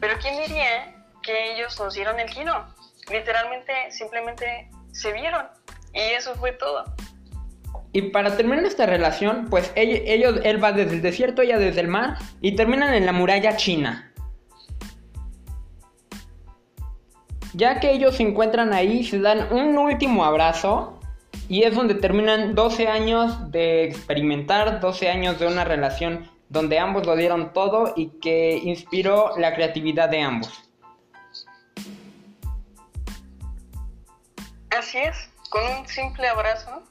Pero 0.00 0.18
¿quién 0.20 0.36
diría 0.42 0.94
que 1.22 1.52
ellos 1.52 1.78
nos 1.78 1.94
dieron 1.94 2.18
el 2.18 2.28
giro? 2.28 2.66
Literalmente, 3.10 3.72
simplemente 3.90 4.68
se 4.92 5.12
vieron. 5.12 5.46
Y 5.92 6.00
eso 6.00 6.34
fue 6.34 6.52
todo. 6.52 6.84
Y 7.92 8.02
para 8.02 8.36
terminar 8.36 8.64
esta 8.64 8.84
relación, 8.84 9.46
pues 9.48 9.72
ellos, 9.74 10.40
él 10.44 10.62
va 10.62 10.72
desde 10.72 10.96
el 10.96 11.02
desierto, 11.02 11.42
ella 11.42 11.58
desde 11.58 11.80
el 11.80 11.88
mar, 11.88 12.18
y 12.40 12.54
terminan 12.54 12.92
en 12.92 13.06
la 13.06 13.12
muralla 13.12 13.56
china. 13.56 14.12
Ya 17.54 17.80
que 17.80 17.90
ellos 17.92 18.16
se 18.16 18.22
encuentran 18.22 18.74
ahí, 18.74 19.02
se 19.02 19.18
dan 19.18 19.50
un 19.50 19.78
último 19.78 20.26
abrazo, 20.26 20.95
y 21.48 21.62
es 21.62 21.74
donde 21.74 21.94
terminan 21.94 22.54
12 22.54 22.88
años 22.88 23.50
de 23.50 23.84
experimentar, 23.84 24.80
12 24.80 25.08
años 25.08 25.38
de 25.38 25.46
una 25.46 25.64
relación 25.64 26.30
donde 26.48 26.78
ambos 26.78 27.06
lo 27.06 27.16
dieron 27.16 27.52
todo 27.52 27.92
y 27.96 28.08
que 28.20 28.56
inspiró 28.56 29.36
la 29.36 29.54
creatividad 29.54 30.08
de 30.08 30.20
ambos. 30.20 30.62
Así 34.70 34.98
es, 34.98 35.16
con 35.50 35.64
un 35.64 35.86
simple 35.88 36.28
abrazo, 36.28 36.82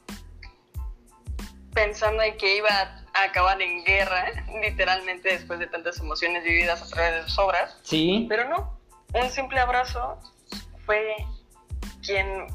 pensando 1.72 2.22
en 2.22 2.36
que 2.36 2.56
iba 2.56 2.68
a 2.68 3.22
acabar 3.22 3.60
en 3.62 3.84
guerra, 3.84 4.26
literalmente 4.60 5.30
después 5.30 5.58
de 5.58 5.66
tantas 5.66 5.98
emociones 6.00 6.42
vividas 6.44 6.82
a 6.82 6.88
través 6.88 7.14
de 7.14 7.22
sus 7.28 7.38
obras. 7.38 7.78
Sí. 7.82 8.26
Pero 8.28 8.48
no, 8.48 8.78
un 9.14 9.30
simple 9.30 9.60
abrazo 9.60 10.18
fue 10.84 11.14
quien 12.02 12.46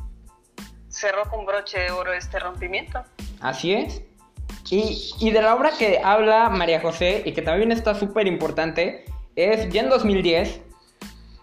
cerró 1.01 1.27
con 1.29 1.45
broche 1.45 1.79
de 1.79 1.91
oro 1.91 2.13
este 2.13 2.39
rompimiento. 2.39 3.03
Así 3.39 3.73
es. 3.73 4.03
Y, 4.69 5.31
de 5.31 5.41
la 5.41 5.55
obra 5.55 5.71
que 5.77 5.99
habla 6.01 6.49
María 6.49 6.79
José 6.79 7.23
y 7.25 7.33
que 7.33 7.41
también 7.41 7.71
está 7.73 7.93
súper 7.93 8.27
importante 8.27 9.03
es 9.35 9.67
ya 9.69 9.81
en 9.81 9.89
2010 9.89 10.61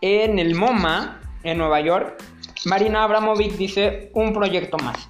en 0.00 0.38
el 0.38 0.54
MoMA 0.54 1.20
en 1.42 1.58
Nueva 1.58 1.80
York 1.80 2.22
Marina 2.64 3.02
Abramovic 3.02 3.52
dice 3.56 4.10
un 4.14 4.32
proyecto 4.32 4.78
más. 4.78 5.08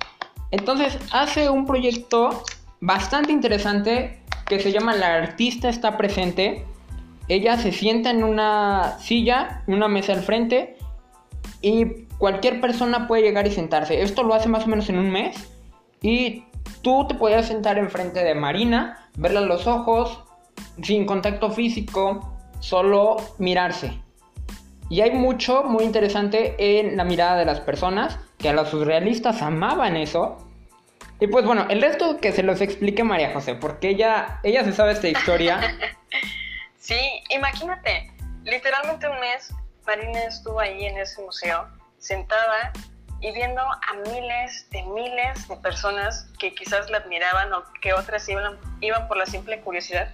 Entonces 0.50 0.98
hace 1.12 1.48
un 1.48 1.66
proyecto 1.66 2.42
bastante 2.80 3.30
interesante 3.30 4.20
que 4.46 4.58
se 4.58 4.72
llama 4.72 4.94
La 4.94 5.14
artista 5.14 5.68
está 5.68 5.96
presente. 5.96 6.64
Ella 7.28 7.56
se 7.56 7.72
sienta 7.72 8.10
en 8.10 8.24
una 8.24 8.98
silla, 8.98 9.62
una 9.66 9.86
mesa 9.86 10.14
al 10.14 10.22
frente 10.22 10.77
y 11.60 12.04
cualquier 12.18 12.60
persona 12.60 13.06
puede 13.06 13.22
llegar 13.22 13.46
y 13.46 13.50
sentarse. 13.50 14.02
Esto 14.02 14.22
lo 14.22 14.34
hace 14.34 14.48
más 14.48 14.64
o 14.64 14.68
menos 14.68 14.88
en 14.88 14.98
un 14.98 15.10
mes 15.10 15.48
y 16.00 16.44
Tú 16.82 17.06
te 17.08 17.14
podías 17.14 17.46
sentar 17.46 17.78
enfrente 17.78 18.22
de 18.22 18.34
Marina, 18.34 19.08
verla 19.16 19.40
a 19.40 19.42
los 19.42 19.66
ojos, 19.66 20.22
sin 20.82 21.06
contacto 21.06 21.50
físico, 21.50 22.38
solo 22.60 23.16
mirarse. 23.38 24.00
Y 24.88 25.00
hay 25.00 25.10
mucho 25.10 25.64
muy 25.64 25.84
interesante 25.84 26.54
en 26.58 26.96
la 26.96 27.04
mirada 27.04 27.36
de 27.36 27.44
las 27.44 27.60
personas, 27.60 28.18
que 28.38 28.48
a 28.48 28.52
los 28.52 28.68
surrealistas 28.68 29.42
amaban 29.42 29.96
eso. 29.96 30.38
Y 31.20 31.26
pues 31.26 31.44
bueno, 31.44 31.66
el 31.68 31.82
resto 31.82 32.18
que 32.18 32.32
se 32.32 32.42
los 32.42 32.60
explique 32.60 33.02
María 33.02 33.32
José, 33.32 33.54
porque 33.54 33.90
ella, 33.90 34.40
ella 34.44 34.64
se 34.64 34.72
sabe 34.72 34.92
esta 34.92 35.08
historia. 35.08 35.60
sí, 36.78 36.98
imagínate, 37.30 38.12
literalmente 38.44 39.08
un 39.08 39.18
mes 39.18 39.52
Marina 39.88 40.24
estuvo 40.24 40.60
ahí 40.60 40.84
en 40.84 40.98
ese 40.98 41.22
museo, 41.22 41.66
sentada 41.96 42.74
y 43.22 43.32
viendo 43.32 43.62
a 43.62 43.94
miles 44.12 44.68
de 44.68 44.82
miles 44.82 45.48
de 45.48 45.56
personas 45.56 46.26
que 46.38 46.54
quizás 46.54 46.90
la 46.90 46.98
admiraban 46.98 47.54
o 47.54 47.64
que 47.80 47.94
otras 47.94 48.28
iban, 48.28 48.58
por 49.08 49.16
la 49.16 49.24
simple 49.24 49.62
curiosidad. 49.62 50.12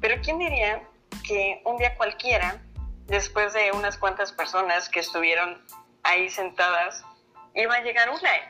Pero 0.00 0.14
¿quién 0.22 0.38
diría 0.38 0.82
que 1.28 1.60
un 1.66 1.76
día 1.76 1.94
cualquiera, 1.94 2.62
después 3.04 3.52
de 3.52 3.72
unas 3.72 3.98
cuantas 3.98 4.32
personas 4.32 4.88
que 4.88 5.00
estuvieron 5.00 5.62
ahí 6.04 6.30
sentadas, 6.30 7.04
iba 7.54 7.74
a 7.74 7.82
llegar 7.82 8.08
Ulay? 8.08 8.40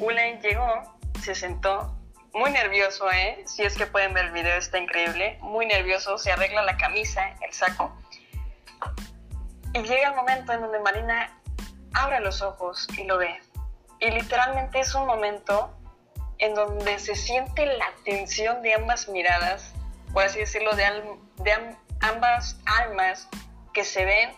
Ulay 0.00 0.40
llegó, 0.40 0.98
se 1.22 1.36
sentó, 1.36 1.96
muy 2.34 2.50
nervioso, 2.50 3.08
¿eh? 3.12 3.44
Si 3.46 3.62
es 3.62 3.76
que 3.76 3.86
pueden 3.86 4.14
ver 4.14 4.24
el 4.24 4.32
video, 4.32 4.56
está 4.56 4.78
increíble. 4.78 5.38
Muy 5.42 5.66
nervioso, 5.66 6.18
se 6.18 6.32
arregla 6.32 6.62
la 6.62 6.76
camisa, 6.76 7.36
el 7.40 7.52
saco. 7.52 7.96
Y 9.74 9.82
llega 9.82 10.08
el 10.08 10.14
momento 10.14 10.52
en 10.52 10.60
donde 10.60 10.78
Marina 10.80 11.30
abre 11.94 12.20
los 12.20 12.42
ojos 12.42 12.86
y 12.96 13.04
lo 13.04 13.18
ve. 13.18 13.40
Y 14.00 14.10
literalmente 14.10 14.80
es 14.80 14.94
un 14.94 15.06
momento 15.06 15.70
en 16.38 16.54
donde 16.54 16.98
se 16.98 17.14
siente 17.14 17.66
la 17.66 17.90
tensión 18.04 18.62
de 18.62 18.74
ambas 18.74 19.08
miradas, 19.08 19.72
por 20.12 20.24
así 20.24 20.40
decirlo, 20.40 20.74
de, 20.74 20.84
de 21.36 21.76
ambas 22.00 22.58
almas 22.66 23.28
que 23.72 23.84
se 23.84 24.04
ven. 24.04 24.30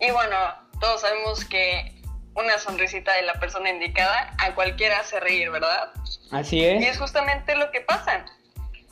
Y 0.00 0.10
bueno, 0.10 0.36
todos 0.80 1.02
sabemos 1.02 1.44
que 1.44 1.96
una 2.34 2.58
sonrisita 2.58 3.12
de 3.14 3.22
la 3.22 3.34
persona 3.34 3.70
indicada 3.70 4.34
a 4.38 4.54
cualquiera 4.54 5.00
hace 5.00 5.20
reír, 5.20 5.50
¿verdad? 5.50 5.90
Así 6.32 6.64
es. 6.64 6.82
Y 6.82 6.86
es 6.86 6.98
justamente 6.98 7.54
lo 7.56 7.70
que 7.70 7.80
pasa. 7.82 8.24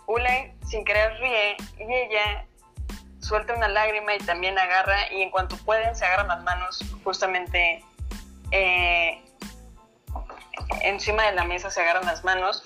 Ulay 0.06 0.52
sin 0.66 0.84
querer 0.84 1.12
ríe 1.18 1.56
y 1.78 1.94
ella 1.94 2.46
suelta 3.24 3.54
una 3.54 3.68
lágrima 3.68 4.14
y 4.14 4.18
también 4.18 4.58
agarra 4.58 5.10
y 5.12 5.22
en 5.22 5.30
cuanto 5.30 5.56
pueden 5.58 5.96
se 5.96 6.04
agarran 6.04 6.28
las 6.28 6.42
manos 6.42 6.84
justamente 7.02 7.82
eh, 8.50 9.24
encima 10.82 11.24
de 11.24 11.32
la 11.32 11.44
mesa 11.44 11.70
se 11.70 11.80
agarran 11.80 12.04
las 12.04 12.22
manos 12.22 12.62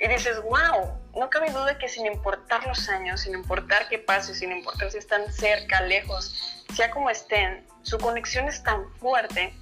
y 0.00 0.08
dices, 0.08 0.40
wow, 0.42 0.96
no 1.16 1.28
cabe 1.28 1.50
duda 1.50 1.76
que 1.76 1.88
sin 1.88 2.06
importar 2.06 2.66
los 2.66 2.88
años, 2.88 3.22
sin 3.22 3.34
importar 3.34 3.88
qué 3.88 3.98
pase, 3.98 4.34
sin 4.34 4.52
importar 4.52 4.90
si 4.90 4.98
están 4.98 5.32
cerca, 5.32 5.80
lejos, 5.82 6.64
sea 6.74 6.90
como 6.90 7.10
estén, 7.10 7.66
su 7.82 7.98
conexión 7.98 8.48
es 8.48 8.62
tan 8.62 8.88
fuerte 8.94 9.52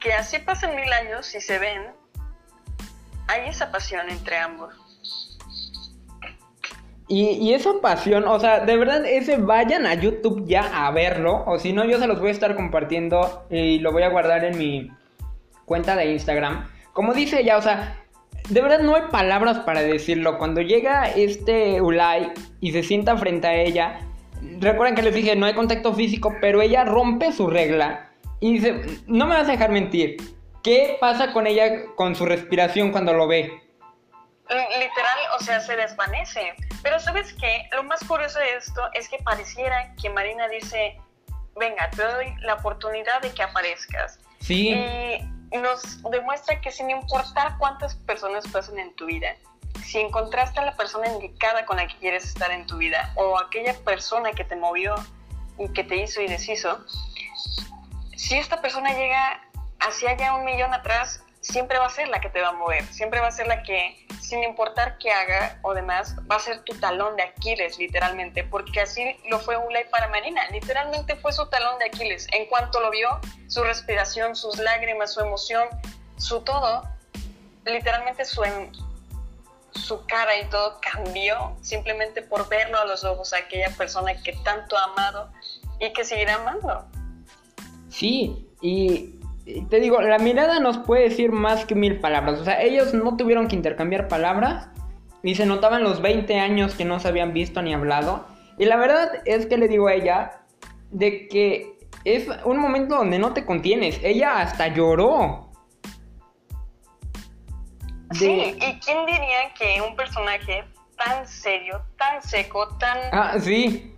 que 0.00 0.12
así 0.12 0.38
pasan 0.38 0.76
mil 0.76 0.92
años 0.92 1.34
y 1.34 1.40
se 1.40 1.58
ven, 1.58 1.94
hay 3.28 3.48
esa 3.48 3.72
pasión 3.72 4.08
entre 4.10 4.36
ambos. 4.36 4.74
Y, 7.08 7.52
esa 7.54 7.70
pasión, 7.80 8.26
o 8.26 8.40
sea, 8.40 8.60
de 8.60 8.76
verdad, 8.76 9.06
ese 9.06 9.36
vayan 9.36 9.86
a 9.86 9.94
YouTube 9.94 10.44
ya 10.46 10.86
a 10.86 10.90
verlo. 10.90 11.44
O 11.46 11.58
si 11.58 11.72
no, 11.72 11.84
yo 11.84 11.98
se 11.98 12.06
los 12.08 12.18
voy 12.18 12.30
a 12.30 12.32
estar 12.32 12.56
compartiendo 12.56 13.46
y 13.48 13.78
lo 13.78 13.92
voy 13.92 14.02
a 14.02 14.08
guardar 14.08 14.44
en 14.44 14.58
mi 14.58 14.90
cuenta 15.64 15.94
de 15.94 16.10
Instagram. 16.12 16.68
Como 16.92 17.14
dice 17.14 17.40
ella, 17.40 17.58
o 17.58 17.62
sea, 17.62 17.96
de 18.48 18.60
verdad 18.60 18.80
no 18.80 18.96
hay 18.96 19.02
palabras 19.10 19.60
para 19.60 19.82
decirlo. 19.82 20.36
Cuando 20.38 20.60
llega 20.62 21.08
este 21.08 21.80
Ulay 21.80 22.32
y 22.60 22.72
se 22.72 22.82
sienta 22.82 23.16
frente 23.16 23.46
a 23.46 23.54
ella, 23.54 24.00
recuerden 24.58 24.96
que 24.96 25.02
les 25.02 25.14
dije, 25.14 25.36
no 25.36 25.46
hay 25.46 25.54
contacto 25.54 25.94
físico, 25.94 26.34
pero 26.40 26.60
ella 26.60 26.84
rompe 26.84 27.30
su 27.30 27.46
regla 27.48 28.10
y 28.40 28.54
dice, 28.54 28.82
no 29.06 29.26
me 29.26 29.36
vas 29.36 29.48
a 29.48 29.52
dejar 29.52 29.70
mentir. 29.70 30.16
¿Qué 30.64 30.96
pasa 31.00 31.32
con 31.32 31.46
ella 31.46 31.84
con 31.94 32.16
su 32.16 32.26
respiración 32.26 32.90
cuando 32.90 33.12
lo 33.12 33.28
ve? 33.28 33.62
literal, 34.48 35.18
o 35.38 35.42
sea, 35.42 35.60
se 35.60 35.76
desvanece. 35.76 36.54
Pero 36.82 37.00
sabes 37.00 37.32
qué, 37.34 37.68
lo 37.72 37.82
más 37.84 38.02
curioso 38.04 38.38
de 38.38 38.56
esto 38.56 38.82
es 38.92 39.08
que 39.08 39.18
pareciera 39.18 39.94
que 40.00 40.10
Marina 40.10 40.48
dice, 40.48 40.98
venga, 41.56 41.90
te 41.90 42.02
doy 42.02 42.34
la 42.40 42.54
oportunidad 42.54 43.20
de 43.22 43.32
que 43.32 43.42
aparezcas. 43.42 44.18
Sí. 44.40 44.70
Y 45.52 45.58
nos 45.58 46.02
demuestra 46.10 46.60
que 46.60 46.70
sin 46.70 46.90
importar 46.90 47.56
cuántas 47.58 47.94
personas 47.94 48.46
pasen 48.48 48.78
en 48.78 48.94
tu 48.94 49.06
vida, 49.06 49.34
si 49.84 50.00
encontraste 50.00 50.60
a 50.60 50.64
la 50.64 50.76
persona 50.76 51.08
indicada 51.08 51.64
con 51.64 51.76
la 51.76 51.86
que 51.86 51.96
quieres 51.98 52.24
estar 52.24 52.50
en 52.50 52.66
tu 52.66 52.76
vida 52.78 53.12
o 53.16 53.38
aquella 53.38 53.74
persona 53.84 54.32
que 54.32 54.44
te 54.44 54.56
movió 54.56 54.94
y 55.58 55.68
que 55.72 55.84
te 55.84 55.96
hizo 55.96 56.20
y 56.20 56.26
deshizo, 56.26 56.84
si 58.16 58.36
esta 58.36 58.60
persona 58.60 58.92
llega 58.92 59.40
hacia 59.78 60.10
allá 60.10 60.34
un 60.34 60.44
millón 60.44 60.74
atrás, 60.74 61.22
siempre 61.50 61.78
va 61.78 61.86
a 61.86 61.90
ser 61.90 62.08
la 62.08 62.20
que 62.20 62.28
te 62.28 62.40
va 62.40 62.48
a 62.48 62.52
mover, 62.52 62.84
siempre 62.86 63.20
va 63.20 63.28
a 63.28 63.30
ser 63.30 63.46
la 63.46 63.62
que, 63.62 64.04
sin 64.20 64.42
importar 64.42 64.98
qué 64.98 65.12
haga 65.12 65.58
o 65.62 65.74
demás, 65.74 66.16
va 66.30 66.36
a 66.36 66.40
ser 66.40 66.62
tu 66.62 66.74
talón 66.80 67.16
de 67.16 67.22
Aquiles, 67.22 67.78
literalmente, 67.78 68.42
porque 68.42 68.80
así 68.80 69.16
lo 69.28 69.38
fue 69.38 69.56
Ulay 69.56 69.88
para 69.90 70.08
Marina, 70.08 70.42
literalmente 70.50 71.14
fue 71.16 71.32
su 71.32 71.46
talón 71.46 71.78
de 71.78 71.86
Aquiles. 71.86 72.26
En 72.32 72.46
cuanto 72.46 72.80
lo 72.80 72.90
vio, 72.90 73.20
su 73.46 73.62
respiración, 73.62 74.34
sus 74.34 74.58
lágrimas, 74.58 75.14
su 75.14 75.20
emoción, 75.20 75.68
su 76.16 76.40
todo, 76.40 76.82
literalmente 77.64 78.24
su, 78.24 78.42
su 79.72 80.04
cara 80.06 80.36
y 80.38 80.46
todo 80.46 80.80
cambió 80.80 81.56
simplemente 81.62 82.22
por 82.22 82.48
verlo 82.48 82.78
a 82.78 82.86
los 82.86 83.04
ojos 83.04 83.32
a 83.32 83.38
aquella 83.38 83.70
persona 83.70 84.20
que 84.20 84.32
tanto 84.44 84.76
ha 84.76 84.84
amado 84.84 85.30
y 85.78 85.92
que 85.92 86.04
seguirá 86.04 86.34
amando. 86.34 86.86
Sí, 87.88 88.48
y 88.60 89.20
te 89.46 89.80
digo, 89.80 90.00
la 90.02 90.18
mirada 90.18 90.58
nos 90.58 90.78
puede 90.78 91.04
decir 91.04 91.30
más 91.30 91.66
que 91.66 91.76
mil 91.76 92.00
palabras. 92.00 92.40
O 92.40 92.44
sea, 92.44 92.60
ellos 92.62 92.94
no 92.94 93.16
tuvieron 93.16 93.46
que 93.46 93.54
intercambiar 93.54 94.08
palabras. 94.08 94.68
Y 95.22 95.34
se 95.34 95.46
notaban 95.46 95.82
los 95.82 96.02
20 96.02 96.38
años 96.38 96.74
que 96.74 96.84
no 96.84 97.00
se 97.00 97.08
habían 97.08 97.32
visto 97.32 97.62
ni 97.62 97.72
hablado. 97.72 98.26
Y 98.58 98.64
la 98.64 98.76
verdad 98.76 99.10
es 99.24 99.46
que 99.46 99.56
le 99.56 99.68
digo 99.68 99.88
a 99.88 99.94
ella 99.94 100.40
de 100.90 101.28
que 101.28 101.78
es 102.04 102.28
un 102.44 102.58
momento 102.58 102.96
donde 102.96 103.18
no 103.18 103.32
te 103.32 103.44
contienes. 103.44 104.00
Ella 104.02 104.40
hasta 104.40 104.68
lloró. 104.68 105.50
Sí, 108.12 108.56
¿y 108.56 108.80
quién 108.80 109.06
diría 109.06 109.52
que 109.58 109.80
un 109.80 109.96
personaje 109.96 110.64
tan 110.96 111.26
serio, 111.26 111.82
tan 111.98 112.22
seco, 112.22 112.68
tan... 112.78 112.98
Ah, 113.12 113.34
sí 113.38 113.95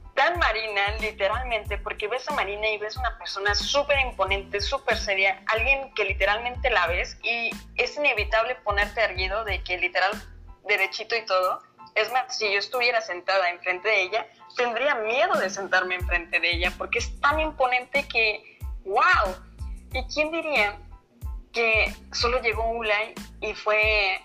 literalmente, 1.01 1.79
porque 1.79 2.09
ves 2.09 2.29
a 2.29 2.35
Marina 2.35 2.69
y 2.69 2.79
ves 2.79 2.97
una 2.97 3.17
persona 3.19 3.55
súper 3.55 3.99
imponente, 4.01 4.61
súper 4.61 4.97
seria, 4.97 5.43
alguien 5.47 5.93
que 5.95 6.05
literalmente 6.05 6.71
la 6.71 6.87
ves 6.87 7.19
y 7.23 7.51
es 7.77 7.97
inevitable 7.97 8.57
ponerte 8.57 9.01
erguido 9.01 9.45
de 9.45 9.63
que 9.63 9.79
literal 9.79 10.13
derechito 10.67 11.17
y 11.17 11.25
todo. 11.27 11.63
Es 11.95 12.13
más, 12.13 12.37
si 12.37 12.53
yo 12.53 12.59
estuviera 12.59 13.01
sentada 13.01 13.51
enfrente 13.51 13.89
de 13.89 14.03
ella, 14.03 14.27
tendría 14.57 14.95
miedo 14.97 15.35
de 15.39 15.51
sentarme 15.51 15.97
enfrente 15.97 16.39
de 16.39 16.51
ella 16.51 16.73
porque 16.79 16.99
es 16.99 17.21
tan 17.21 17.41
imponente 17.41 18.07
que, 18.07 18.59
wow. 18.85 19.35
¿Y 19.93 20.05
quién 20.13 20.31
diría 20.31 20.79
que 21.53 21.93
solo 22.13 22.41
llegó 22.41 22.71
Ulay 22.71 23.15
y 23.41 23.55
fue 23.55 24.21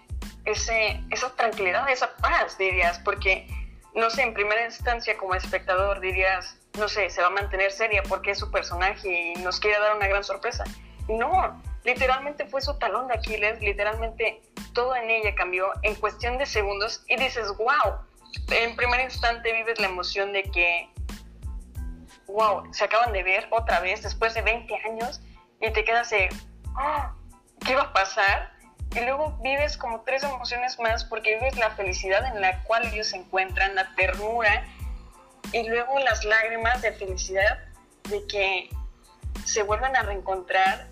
ese, 0.46 1.02
esa 1.10 1.34
tranquilidad, 1.36 1.90
esa 1.90 2.16
paz, 2.18 2.58
dirías? 2.58 3.00
Porque 3.00 3.48
no 3.96 4.10
sé, 4.10 4.24
en 4.24 4.34
primera 4.34 4.66
instancia 4.66 5.18
como 5.18 5.36
espectador 5.36 6.00
dirías, 6.00 6.58
no 6.78 6.88
sé, 6.88 7.10
se 7.10 7.22
va 7.22 7.28
a 7.28 7.32
mantener 7.32 7.72
seria 7.72 8.02
porque 8.04 8.32
es 8.32 8.40
su 8.40 8.50
personaje 8.50 9.10
y 9.10 9.36
nos 9.36 9.60
quiere 9.60 9.80
dar 9.80 9.96
una 9.96 10.08
gran 10.08 10.24
sorpresa. 10.24 10.64
No, 11.08 11.62
literalmente 11.84 12.46
fue 12.48 12.62
su 12.62 12.78
talón 12.80 13.08
de 13.08 13.16
Aquiles, 13.16 13.60
literalmente 13.62 14.42
todo 14.74 14.96
en 14.96 15.10
ella 15.10 15.36
cambió 15.36 15.68
en 15.84 15.96
cuestión 15.96 16.38
de 16.38 16.46
segundos 16.46 17.04
y 17.08 17.18
dices, 17.18 17.48
wow, 17.58 17.98
en 18.50 18.76
primer 18.76 19.02
instante 19.02 19.54
vives 19.54 19.80
la 19.80 19.88
emoción 19.88 20.34
de 20.34 20.44
que, 20.44 20.90
wow, 22.28 22.64
se 22.74 22.86
acaban 22.86 23.14
de 23.14 23.22
ver 23.22 23.48
otra 23.52 23.80
vez 23.80 24.02
después 24.02 24.34
de 24.34 24.42
20 24.42 24.74
años 24.86 25.22
y 25.62 25.72
te 25.72 25.84
quedas 25.84 26.10
de, 26.10 26.30
oh, 26.78 27.12
¿qué 27.66 27.76
va 27.76 27.84
a 27.84 27.94
pasar? 27.94 28.54
Y 28.96 29.00
luego 29.00 29.38
vives 29.42 29.78
como 29.78 30.02
tres 30.02 30.24
emociones 30.24 30.80
más 30.80 31.04
porque 31.04 31.36
vives 31.36 31.58
la 31.58 31.72
felicidad 31.72 32.26
en 32.34 32.42
la 32.42 32.64
cual 32.64 32.86
ellos 32.94 33.08
se 33.08 33.18
encuentran, 33.18 33.76
la 33.76 33.94
ternura 33.96 34.66
y 35.52 35.68
luego 35.68 36.00
las 36.00 36.24
lágrimas 36.24 36.82
de 36.82 36.92
felicidad 36.94 37.60
de 38.10 38.26
que 38.28 38.70
se 39.46 39.64
vuelvan 39.64 39.96
a 39.96 40.04
reencontrar 40.04 40.88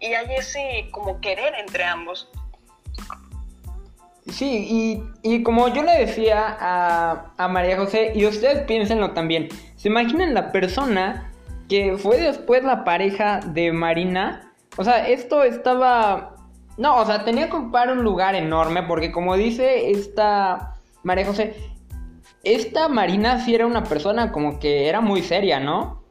y 0.00 0.14
hay 0.14 0.36
ese 0.36 0.88
como 0.90 1.20
querer 1.20 1.54
entre 1.58 1.84
ambos. 1.84 2.28
Sí, 4.30 5.04
y, 5.22 5.42
como 5.42 5.68
yo 5.68 5.82
le 5.82 5.98
decía 5.98 6.56
a, 6.58 7.32
a 7.36 7.48
María 7.48 7.76
José, 7.76 8.12
y 8.14 8.24
ustedes 8.24 8.62
piénsenlo 8.62 9.12
también, 9.12 9.48
¿se 9.76 9.88
imaginan 9.88 10.32
la 10.32 10.50
persona 10.50 11.30
que 11.68 11.98
fue 11.98 12.18
después 12.18 12.64
la 12.64 12.84
pareja 12.84 13.40
de 13.40 13.70
Marina? 13.72 14.54
O 14.78 14.84
sea, 14.84 15.08
esto 15.08 15.42
estaba 15.42 16.33
no, 16.76 16.96
o 16.96 17.06
sea, 17.06 17.24
tenía 17.24 17.48
que 17.48 17.56
ocupar 17.56 17.90
un 17.90 18.02
lugar 18.02 18.34
enorme 18.34 18.82
porque 18.82 19.12
como 19.12 19.36
dice 19.36 19.90
esta 19.90 20.74
María 21.02 21.26
José, 21.26 21.54
esta 22.42 22.88
Marina 22.88 23.40
sí 23.40 23.54
era 23.54 23.66
una 23.66 23.84
persona 23.84 24.32
como 24.32 24.58
que 24.58 24.88
era 24.88 25.00
muy 25.00 25.22
seria, 25.22 25.60
¿no? 25.60 26.02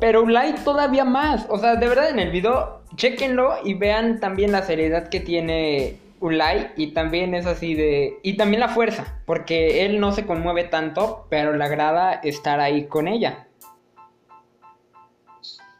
Pero 0.00 0.22
Ulay 0.22 0.54
todavía 0.64 1.04
más. 1.04 1.46
O 1.48 1.58
sea, 1.58 1.76
de 1.76 1.88
verdad 1.88 2.10
en 2.10 2.18
el 2.18 2.30
video, 2.30 2.82
chequenlo 2.96 3.56
y 3.64 3.74
vean 3.74 4.20
también 4.20 4.52
la 4.52 4.62
seriedad 4.62 5.08
que 5.08 5.20
tiene 5.20 5.98
Ulay 6.20 6.72
y 6.76 6.88
también 6.88 7.34
es 7.34 7.46
así 7.46 7.74
de... 7.74 8.18
Y 8.22 8.36
también 8.36 8.60
la 8.60 8.68
fuerza, 8.68 9.18
porque 9.24 9.86
él 9.86 10.00
no 10.00 10.12
se 10.12 10.26
conmueve 10.26 10.64
tanto, 10.64 11.26
pero 11.30 11.54
le 11.54 11.64
agrada 11.64 12.14
estar 12.14 12.60
ahí 12.60 12.86
con 12.86 13.08
ella. 13.08 13.46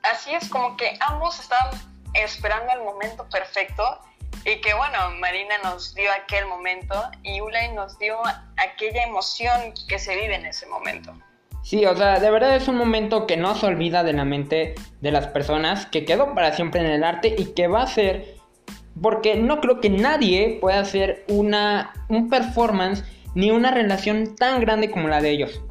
Así 0.03 0.35
es, 0.35 0.49
como 0.49 0.77
que 0.77 0.97
ambos 1.01 1.41
estaban 1.41 1.75
esperando 2.15 2.73
el 2.73 2.83
momento 2.83 3.29
perfecto 3.29 4.01
y 4.45 4.61
que 4.61 4.75
bueno, 4.75 4.99
Marina 5.21 5.55
nos 5.63 5.95
dio 5.95 6.11
aquel 6.13 6.47
momento 6.47 6.95
y 7.23 7.41
Ulay 7.41 7.73
nos 7.73 7.99
dio 7.99 8.19
aquella 8.57 9.05
emoción 9.05 9.73
que 9.89 9.99
se 9.99 10.15
vive 10.17 10.35
en 10.35 10.47
ese 10.47 10.67
momento. 10.67 11.15
Sí, 11.63 11.87
o 11.87 11.97
sea, 11.97 12.21
de 12.21 12.31
verdad 12.31 12.57
es 12.57 12.69
un 12.69 12.77
momento 12.77 13.27
que 13.27 13.39
no 13.39 13.55
se 13.55 13.67
olvida 13.67 14.05
de 14.05 14.13
la 14.13 14.27
mente 14.27 14.75
de 15.01 15.11
las 15.11 15.29
personas, 15.29 15.87
que 15.87 16.05
quedó 16.05 16.35
para 16.35 16.53
siempre 16.53 16.81
en 16.81 16.87
el 16.87 17.03
arte 17.03 17.35
y 17.39 17.55
que 17.55 17.69
va 17.69 17.83
a 17.83 17.87
ser, 17.87 18.37
porque 19.01 19.37
no 19.37 19.61
creo 19.63 19.81
que 19.81 19.89
nadie 19.89 20.59
pueda 20.61 20.81
hacer 20.81 21.25
una, 21.29 21.95
un 22.09 22.29
performance 22.29 23.03
ni 23.35 23.51
una 23.51 23.71
relación 23.71 24.37
tan 24.37 24.61
grande 24.61 24.91
como 24.91 25.09
la 25.09 25.23
de 25.23 25.31
ellos. 25.31 25.63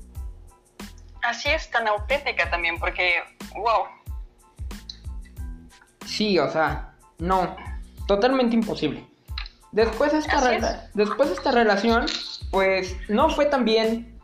Así 1.21 1.49
es, 1.49 1.69
tan 1.69 1.87
auténtica 1.87 2.49
también, 2.49 2.79
porque, 2.79 3.13
wow, 3.55 3.85
Sí, 6.05 6.37
o 6.39 6.49
sea, 6.49 6.95
no, 7.19 7.55
totalmente 8.07 8.55
imposible. 8.55 9.05
Después 9.71 10.13
esta, 10.13 10.89
después 10.93 11.31
esta 11.31 11.51
relación, 11.51 12.05
pues 12.51 12.95
no 13.09 13.29
fue 13.29 13.47
tan 13.47 13.65
bien, 13.65 14.19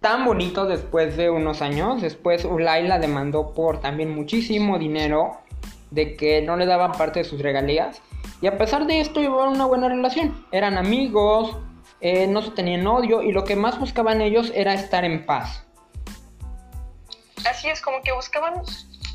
tan 0.00 0.26
bonito 0.26 0.66
después 0.66 1.16
de 1.16 1.30
unos 1.30 1.62
años. 1.62 2.02
Después 2.02 2.44
Ulay 2.44 2.86
la 2.86 2.98
demandó 2.98 3.54
por 3.54 3.80
también 3.80 4.14
muchísimo 4.14 4.78
dinero, 4.78 5.40
de 5.90 6.16
que 6.16 6.42
no 6.42 6.56
le 6.56 6.66
daban 6.66 6.92
parte 6.92 7.20
de 7.20 7.24
sus 7.24 7.40
regalías. 7.40 8.02
Y 8.42 8.46
a 8.46 8.58
pesar 8.58 8.86
de 8.86 9.00
esto, 9.00 9.20
llevaban 9.20 9.50
una 9.50 9.64
buena 9.64 9.88
relación. 9.88 10.46
Eran 10.52 10.76
amigos, 10.76 11.56
eh, 12.00 12.26
no 12.26 12.42
se 12.42 12.50
tenían 12.52 12.86
odio 12.86 13.22
y 13.22 13.32
lo 13.32 13.44
que 13.44 13.56
más 13.56 13.78
buscaban 13.78 14.20
ellos 14.20 14.52
era 14.54 14.74
estar 14.74 15.04
en 15.04 15.26
paz. 15.26 15.64
Así 17.48 17.68
es, 17.68 17.80
como 17.80 18.02
que 18.02 18.12
buscaban 18.12 18.54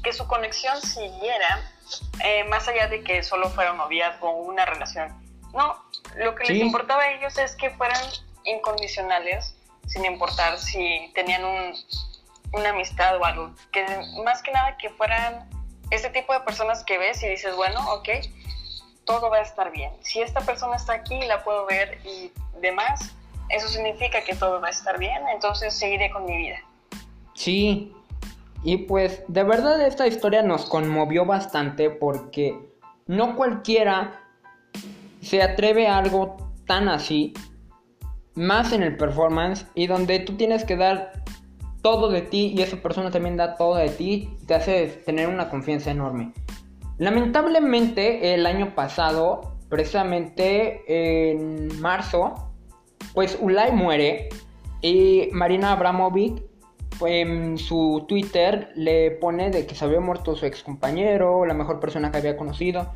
que 0.04 0.14
su 0.14 0.28
conexión 0.28 0.80
siguiera 0.82 1.75
eh, 2.24 2.44
más 2.46 2.68
allá 2.68 2.88
de 2.88 3.04
que 3.04 3.24
solo 3.24 3.50
fuera 3.50 3.72
un 3.72 3.78
noviazgo 3.78 4.30
o 4.30 4.44
una 4.44 4.66
relación. 4.66 5.14
No, 5.54 5.76
lo 6.18 6.36
que 6.36 6.46
les 6.46 6.62
importaba 6.62 7.04
a 7.04 7.12
ellos 7.12 7.38
es 7.38 7.56
que 7.56 7.70
fueran 7.72 8.02
incondicionales, 8.44 9.56
sin 9.88 10.06
importar 10.06 10.58
si 10.58 11.12
tenían 11.14 11.46
un, 11.46 11.74
una 12.52 12.70
amistad 12.70 13.18
o 13.18 13.26
algo. 13.26 13.54
Que 13.72 13.86
más 14.24 14.42
que 14.42 14.52
nada 14.52 14.78
que 14.78 14.90
fueran 14.90 15.50
ese 15.92 16.10
tipo 16.10 16.34
de 16.34 16.40
personas 16.42 16.84
que 16.84 16.98
ves 16.98 17.22
y 17.24 17.30
dices, 17.30 17.56
bueno, 17.56 17.80
ok, 17.94 18.10
todo 19.06 19.30
va 19.30 19.38
a 19.38 19.42
estar 19.42 19.72
bien. 19.72 19.92
Si 20.02 20.22
esta 20.22 20.42
persona 20.42 20.76
está 20.76 20.94
aquí, 20.94 21.20
la 21.26 21.44
puedo 21.44 21.66
ver 21.66 22.00
y 22.04 22.32
demás, 22.60 23.16
eso 23.50 23.68
significa 23.68 24.24
que 24.24 24.36
todo 24.36 24.60
va 24.60 24.68
a 24.68 24.72
estar 24.72 24.98
bien, 24.98 25.22
entonces 25.34 25.78
seguiré 25.78 26.10
con 26.10 26.26
mi 26.26 26.36
vida. 26.38 26.58
Sí, 27.36 27.94
y 28.66 28.78
pues 28.78 29.24
de 29.28 29.44
verdad 29.44 29.80
esta 29.86 30.08
historia 30.08 30.42
nos 30.42 30.66
conmovió 30.66 31.24
bastante 31.24 31.92
porque 31.92 32.60
no 33.06 33.36
cualquiera 33.36 34.20
se 35.22 35.44
atreve 35.44 35.88
a 35.88 36.00
algo 36.00 36.36
tan 36.66 36.90
así, 36.90 37.34
más 38.34 38.74
en 38.74 38.82
el 38.82 38.98
performance 38.98 39.68
y 39.76 39.86
donde 39.86 40.20
tú 40.20 40.34
tienes 40.34 40.66
que 40.66 40.76
dar 40.76 41.24
todo 41.84 42.10
de 42.10 42.24
ti 42.24 42.56
y 42.58 42.64
esa 42.64 42.78
persona 42.78 43.12
también 43.12 43.38
da 43.38 43.56
todo 43.56 43.76
de 43.76 43.90
ti, 43.90 44.36
te 44.48 44.56
hace 44.56 44.88
tener 45.06 45.30
una 45.30 45.48
confianza 45.52 45.92
enorme. 45.92 46.34
Lamentablemente 46.98 48.34
el 48.34 48.48
año 48.48 48.74
pasado 48.74 49.56
precisamente 49.70 50.82
en 50.88 51.80
marzo, 51.82 52.34
pues 53.14 53.38
Ulay 53.40 53.74
muere 53.74 54.30
y 54.82 55.30
Marina 55.34 55.72
Abramovic 55.72 56.42
en 57.02 57.58
su 57.58 58.06
Twitter 58.08 58.72
le 58.76 59.12
pone 59.12 59.50
de 59.50 59.66
que 59.66 59.76
se 59.76 59.86
había 59.86 60.00
muerto 60.00 60.36
su 60.36 60.46
ex 60.46 60.64
compañero, 60.64 61.46
la 61.46 61.54
mejor 61.54 61.80
persona 61.80 62.12
que 62.12 62.18
había 62.18 62.38
conocido, 62.38 62.92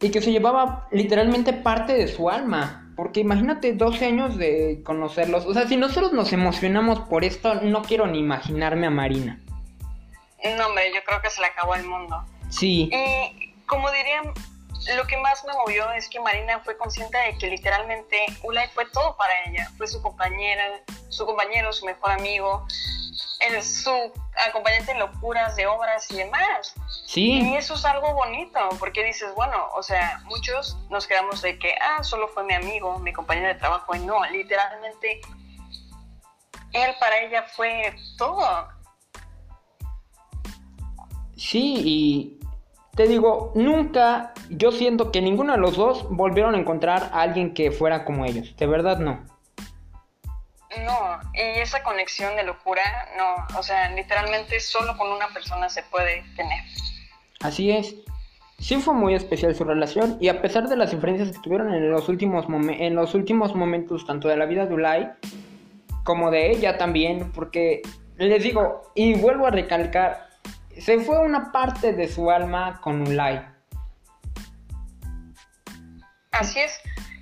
y 0.00 0.10
que 0.10 0.20
se 0.20 0.32
llevaba 0.32 0.88
literalmente 0.90 1.52
parte 1.52 1.94
de 1.94 2.08
su 2.08 2.28
alma. 2.28 2.92
Porque 2.96 3.20
imagínate 3.20 3.72
12 3.72 4.04
años 4.04 4.36
de 4.36 4.82
conocerlos. 4.84 5.46
O 5.46 5.54
sea, 5.54 5.66
si 5.66 5.76
nosotros 5.76 6.12
nos 6.12 6.32
emocionamos 6.32 7.00
por 7.00 7.24
esto, 7.24 7.54
no 7.54 7.82
quiero 7.82 8.06
ni 8.06 8.18
imaginarme 8.18 8.86
a 8.86 8.90
Marina. 8.90 9.40
No, 10.58 10.66
hombre, 10.66 10.84
yo 10.94 11.00
creo 11.06 11.22
que 11.22 11.30
se 11.30 11.40
le 11.40 11.46
acabó 11.46 11.74
el 11.74 11.86
mundo. 11.86 12.22
Sí. 12.48 12.90
Y 12.92 13.54
como 13.66 13.90
dirían, 13.90 14.34
lo 14.96 15.06
que 15.06 15.16
más 15.18 15.44
me 15.44 15.52
movió 15.52 15.90
es 15.92 16.08
que 16.08 16.18
Marina 16.20 16.60
fue 16.64 16.76
consciente 16.76 17.16
de 17.16 17.38
que 17.38 17.48
literalmente 17.48 18.26
Ulay 18.42 18.68
fue 18.68 18.86
todo 18.90 19.16
para 19.16 19.32
ella. 19.46 19.70
Fue 19.76 19.86
su 19.86 20.02
compañera, 20.02 20.64
su 21.08 21.24
compañero, 21.24 21.72
su 21.72 21.86
mejor 21.86 22.12
amigo, 22.12 22.66
su 23.62 24.12
acompañante 24.48 24.92
en 24.92 24.98
locuras 24.98 25.56
de 25.56 25.66
obras 25.66 26.10
y 26.10 26.16
demás. 26.16 26.74
Sí. 27.06 27.42
Y 27.42 27.56
eso 27.56 27.74
es 27.74 27.84
algo 27.84 28.12
bonito, 28.14 28.58
porque 28.78 29.04
dices, 29.04 29.34
bueno, 29.34 29.68
o 29.74 29.82
sea, 29.82 30.20
muchos 30.24 30.76
nos 30.90 31.06
quedamos 31.06 31.42
de 31.42 31.58
que, 31.58 31.74
ah, 31.80 32.02
solo 32.02 32.28
fue 32.28 32.44
mi 32.44 32.54
amigo, 32.54 32.98
mi 32.98 33.12
compañero 33.12 33.48
de 33.48 33.54
trabajo, 33.54 33.94
y 33.94 34.00
no, 34.00 34.24
literalmente, 34.26 35.20
él 36.72 36.94
para 36.98 37.20
ella 37.20 37.42
fue 37.42 37.94
todo. 38.16 38.68
Sí, 41.36 41.74
y 41.84 42.41
te 42.94 43.06
digo, 43.06 43.52
nunca, 43.54 44.34
yo 44.50 44.70
siento 44.70 45.10
que 45.10 45.22
ninguno 45.22 45.52
de 45.52 45.58
los 45.58 45.76
dos 45.76 46.06
volvieron 46.10 46.54
a 46.54 46.58
encontrar 46.58 47.10
a 47.12 47.22
alguien 47.22 47.54
que 47.54 47.70
fuera 47.70 48.04
como 48.04 48.24
ellos, 48.24 48.54
de 48.56 48.66
verdad 48.66 48.98
no. 48.98 49.24
No, 50.84 51.20
y 51.34 51.60
esa 51.60 51.82
conexión 51.82 52.34
de 52.36 52.44
locura, 52.44 52.82
no, 53.16 53.58
o 53.58 53.62
sea, 53.62 53.90
literalmente 53.90 54.58
solo 54.60 54.96
con 54.96 55.10
una 55.10 55.28
persona 55.28 55.68
se 55.68 55.82
puede 55.84 56.24
tener. 56.36 56.64
Así 57.40 57.70
es. 57.70 57.94
Sí 58.58 58.76
fue 58.76 58.94
muy 58.94 59.14
especial 59.14 59.54
su 59.54 59.64
relación 59.64 60.16
y 60.20 60.28
a 60.28 60.40
pesar 60.40 60.68
de 60.68 60.76
las 60.76 60.92
diferencias 60.92 61.32
que 61.32 61.42
tuvieron 61.42 61.74
en 61.74 61.90
los 61.90 62.08
últimos, 62.08 62.46
en 62.48 62.94
los 62.94 63.14
últimos 63.14 63.54
momentos 63.54 64.06
tanto 64.06 64.28
de 64.28 64.36
la 64.36 64.46
vida 64.46 64.66
de 64.66 64.74
Ulay 64.74 65.10
como 66.04 66.30
de 66.30 66.52
ella 66.52 66.78
también, 66.78 67.32
porque 67.32 67.82
les 68.16 68.42
digo, 68.42 68.92
y 68.94 69.14
vuelvo 69.14 69.46
a 69.46 69.50
recalcar, 69.50 70.28
se 70.84 70.98
fue 71.00 71.18
una 71.20 71.52
parte 71.52 71.92
de 71.92 72.08
su 72.08 72.30
alma 72.30 72.80
con 72.80 73.06
Ulay. 73.06 73.46
Así 76.32 76.58
es. 76.58 76.80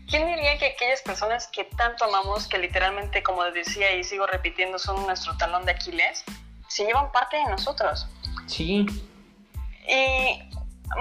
¿Quién 0.08 0.26
diría 0.26 0.58
que 0.58 0.66
aquellas 0.66 1.02
personas 1.02 1.46
que 1.48 1.64
tanto 1.64 2.04
amamos, 2.04 2.48
que 2.48 2.58
literalmente, 2.58 3.22
como 3.22 3.44
decía 3.44 3.94
y 3.94 4.02
sigo 4.02 4.26
repitiendo, 4.26 4.78
son 4.78 5.06
nuestro 5.06 5.36
talón 5.36 5.66
de 5.66 5.72
Aquiles, 5.72 6.24
se 6.68 6.84
llevan 6.84 7.12
parte 7.12 7.36
de 7.36 7.44
nosotros? 7.44 8.08
Sí. 8.46 8.86
Y 9.86 10.50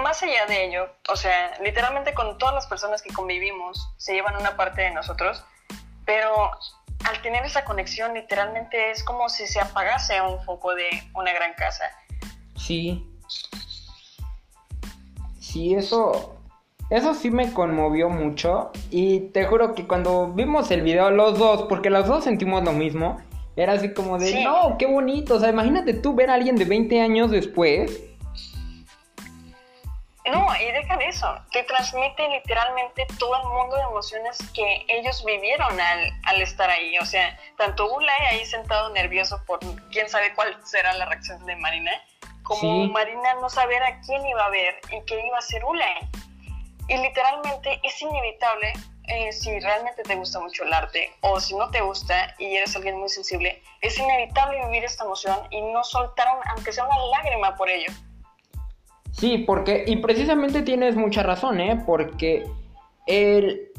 más 0.03 0.21
allá 0.21 0.45
de 0.47 0.65
ello, 0.65 0.93
o 1.07 1.15
sea, 1.15 1.57
literalmente 1.61 2.13
con 2.13 2.37
todas 2.37 2.53
las 2.53 2.67
personas 2.67 3.01
que 3.01 3.13
convivimos, 3.13 3.89
se 3.97 4.13
llevan 4.13 4.35
una 4.35 4.57
parte 4.57 4.81
de 4.81 4.91
nosotros, 4.91 5.43
pero 6.05 6.51
al 7.05 7.21
tener 7.21 7.45
esa 7.45 7.63
conexión, 7.63 8.13
literalmente 8.13 8.91
es 8.91 9.03
como 9.03 9.29
si 9.29 9.47
se 9.47 9.61
apagase 9.61 10.21
un 10.21 10.43
foco 10.43 10.75
de 10.75 10.89
una 11.13 11.31
gran 11.31 11.53
casa. 11.53 11.85
Sí. 12.59 13.05
Sí, 15.39 15.73
eso 15.73 16.39
eso 16.89 17.13
sí 17.13 17.29
me 17.29 17.53
conmovió 17.53 18.09
mucho 18.09 18.71
y 18.89 19.19
te 19.29 19.45
juro 19.45 19.75
que 19.75 19.85
cuando 19.85 20.27
vimos 20.27 20.71
el 20.71 20.81
video 20.81 21.11
los 21.11 21.37
dos, 21.37 21.63
porque 21.69 21.91
los 21.91 22.07
dos 22.07 22.23
sentimos 22.23 22.63
lo 22.63 22.71
mismo, 22.71 23.21
era 23.55 23.73
así 23.73 23.93
como 23.93 24.17
de, 24.17 24.43
no, 24.43 24.75
qué 24.79 24.87
bonito, 24.87 25.35
o 25.35 25.39
sea, 25.39 25.49
imagínate 25.49 25.93
tú 25.93 26.15
ver 26.15 26.31
a 26.31 26.33
alguien 26.33 26.55
de 26.55 26.65
20 26.65 26.99
años 26.99 27.29
después. 27.29 28.01
No, 30.31 30.47
y 30.55 30.71
deja 30.71 30.97
de 30.97 31.07
eso, 31.07 31.27
te 31.51 31.63
transmite 31.63 32.27
literalmente 32.27 33.05
todo 33.19 33.35
el 33.35 33.47
mundo 33.49 33.75
de 33.75 33.81
emociones 33.83 34.37
que 34.53 34.85
ellos 34.87 35.23
vivieron 35.25 35.79
al, 35.79 36.11
al 36.23 36.41
estar 36.41 36.71
ahí, 36.71 36.97
o 36.97 37.05
sea, 37.05 37.37
tanto 37.57 37.91
Ulay 37.95 38.25
ahí 38.31 38.45
sentado 38.45 38.89
nervioso 38.91 39.41
por 39.45 39.59
quién 39.91 40.09
sabe 40.09 40.33
cuál 40.33 40.55
será 40.65 40.93
la 40.93 41.05
reacción 41.05 41.45
de 41.45 41.55
Marina, 41.55 41.91
como 42.49 42.87
Marina 42.87 43.35
no 43.39 43.47
saber 43.47 43.81
a 43.83 44.01
quién 44.01 44.25
iba 44.25 44.45
a 44.45 44.49
ver 44.49 44.75
y 44.91 45.05
qué 45.05 45.23
iba 45.25 45.37
a 45.37 45.41
ser 45.41 45.63
Ulay. 45.63 46.09
Y 46.87 46.97
literalmente 46.97 47.79
es 47.83 48.01
inevitable, 48.01 48.73
eh, 49.07 49.31
si 49.31 49.59
realmente 49.59 50.01
te 50.01 50.15
gusta 50.15 50.39
mucho 50.39 50.63
el 50.63 50.73
arte 50.73 51.11
o 51.21 51.39
si 51.39 51.55
no 51.55 51.69
te 51.69 51.81
gusta 51.81 52.33
y 52.39 52.55
eres 52.55 52.75
alguien 52.75 52.99
muy 52.99 53.09
sensible, 53.09 53.61
es 53.81 53.97
inevitable 53.99 54.65
vivir 54.65 54.83
esta 54.83 55.03
emoción 55.03 55.37
y 55.51 55.61
no 55.61 55.83
soltar, 55.83 56.27
aunque 56.55 56.71
sea 56.71 56.85
una 56.85 56.97
lágrima 57.17 57.55
por 57.55 57.69
ello. 57.69 57.91
Sí, 59.11 59.39
porque, 59.39 59.83
y 59.85 59.97
precisamente 59.97 60.63
tienes 60.63 60.95
mucha 60.95 61.21
razón, 61.21 61.59
¿eh? 61.59 61.83
Porque 61.85 62.47
el, 63.05 63.71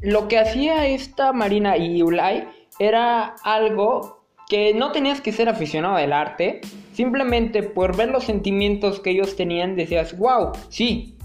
lo 0.00 0.28
que 0.28 0.38
hacía 0.38 0.86
esta 0.86 1.32
Marina 1.32 1.78
y 1.78 2.02
Ulay 2.02 2.46
era 2.78 3.36
algo 3.44 4.19
que 4.50 4.74
no 4.74 4.90
tenías 4.90 5.20
que 5.20 5.32
ser 5.32 5.48
aficionado 5.48 5.96
del 5.96 6.12
arte, 6.12 6.60
simplemente 6.92 7.62
por 7.62 7.96
ver 7.96 8.08
los 8.08 8.24
sentimientos 8.24 8.98
que 8.98 9.10
ellos 9.10 9.36
tenían 9.36 9.76
decías, 9.76 10.18
wow, 10.18 10.50
sí, 10.68 11.16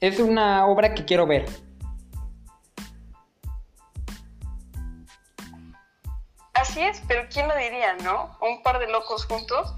es 0.00 0.18
una 0.18 0.66
obra 0.66 0.92
que 0.92 1.04
quiero 1.04 1.24
ver. 1.24 1.46
Así 6.54 6.80
es, 6.80 7.00
pero 7.06 7.22
¿quién 7.32 7.46
lo 7.46 7.56
diría, 7.56 7.94
no? 8.02 8.36
Un 8.40 8.62
par 8.64 8.80
de 8.80 8.90
locos 8.90 9.26
juntos. 9.26 9.74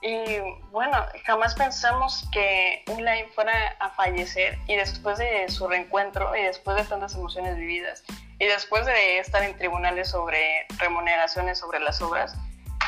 Y 0.00 0.24
bueno, 0.70 0.96
jamás 1.26 1.54
pensamos 1.54 2.26
que 2.32 2.82
Ulay 2.96 3.26
fuera 3.34 3.52
a 3.78 3.90
fallecer 3.90 4.56
y 4.66 4.76
después 4.76 5.18
de 5.18 5.48
su 5.48 5.68
reencuentro 5.68 6.34
y 6.34 6.44
después 6.44 6.76
de 6.78 6.84
tantas 6.84 7.14
emociones 7.14 7.56
vividas 7.56 8.04
y 8.38 8.46
después 8.46 8.86
de 8.86 9.18
estar 9.18 9.42
en 9.42 9.56
tribunales 9.56 10.10
sobre 10.10 10.66
remuneraciones 10.78 11.58
sobre 11.58 11.80
las 11.80 12.00
obras, 12.00 12.36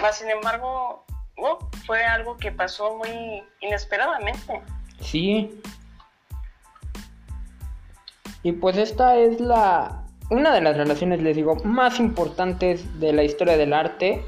más 0.00 0.18
sin 0.18 0.30
embargo, 0.30 1.04
fue 1.86 2.04
algo 2.04 2.36
que 2.36 2.52
pasó 2.52 2.96
muy 2.96 3.42
inesperadamente. 3.60 4.62
Sí, 5.00 5.60
y 8.42 8.52
pues 8.52 8.76
esta 8.76 9.16
es 9.16 9.40
la 9.40 10.04
una 10.30 10.54
de 10.54 10.60
las 10.60 10.76
relaciones, 10.76 11.20
les 11.20 11.36
digo, 11.36 11.56
más 11.64 11.98
importantes 11.98 13.00
de 13.00 13.12
la 13.12 13.24
historia 13.24 13.56
del 13.56 13.72
arte. 13.72 14.24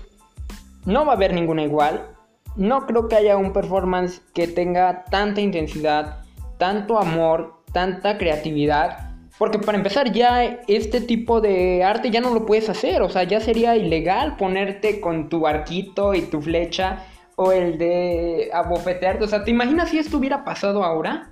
No 0.84 1.06
va 1.06 1.12
a 1.12 1.16
haber 1.16 1.32
ninguna 1.32 1.62
igual. 1.62 2.08
No 2.56 2.86
creo 2.86 3.08
que 3.08 3.16
haya 3.16 3.36
un 3.36 3.52
performance 3.52 4.20
que 4.34 4.48
tenga 4.48 5.04
tanta 5.04 5.40
intensidad, 5.40 6.24
tanto 6.58 6.98
amor, 6.98 7.62
tanta 7.72 8.18
creatividad. 8.18 9.11
Porque 9.38 9.58
para 9.58 9.78
empezar 9.78 10.12
ya 10.12 10.44
este 10.68 11.00
tipo 11.00 11.40
de 11.40 11.82
arte 11.82 12.10
ya 12.10 12.20
no 12.20 12.30
lo 12.30 12.46
puedes 12.46 12.68
hacer. 12.68 13.02
O 13.02 13.08
sea, 13.08 13.24
ya 13.24 13.40
sería 13.40 13.76
ilegal 13.76 14.36
ponerte 14.36 15.00
con 15.00 15.28
tu 15.28 15.46
arquito 15.46 16.14
y 16.14 16.22
tu 16.22 16.42
flecha 16.42 17.04
o 17.36 17.52
el 17.52 17.78
de 17.78 18.50
abofetearte. 18.52 19.24
O 19.24 19.28
sea, 19.28 19.44
¿te 19.44 19.50
imaginas 19.50 19.88
si 19.88 19.98
esto 19.98 20.18
hubiera 20.18 20.44
pasado 20.44 20.84
ahora? 20.84 21.30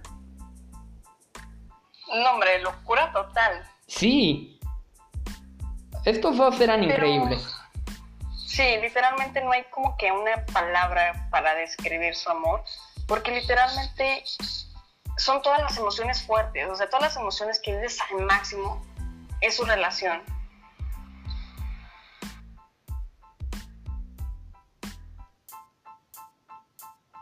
No, 2.09 2.31
hombre, 2.33 2.61
locura 2.63 3.13
total. 3.13 3.63
Sí. 3.87 4.59
Estos 6.05 6.37
dos 6.37 6.61
eran 6.61 6.83
increíbles. 6.83 7.55
Sí, 8.47 8.65
literalmente 8.83 9.43
no 9.43 9.53
hay 9.53 9.65
como 9.71 9.97
que 9.97 10.11
una 10.11 10.45
palabra 10.53 11.29
para 11.31 11.55
describir 11.55 12.15
su 12.17 12.31
amor, 12.31 12.63
porque 13.07 13.31
literalmente 13.31 14.25
son 15.21 15.43
todas 15.43 15.61
las 15.61 15.77
emociones 15.77 16.23
fuertes, 16.23 16.67
o 16.67 16.75
sea, 16.75 16.89
todas 16.89 17.03
las 17.03 17.17
emociones 17.17 17.61
que 17.63 17.73
vives 17.73 17.99
al 18.11 18.25
máximo 18.25 18.81
es 19.43 19.55
su 19.55 19.65
relación. 19.65 20.23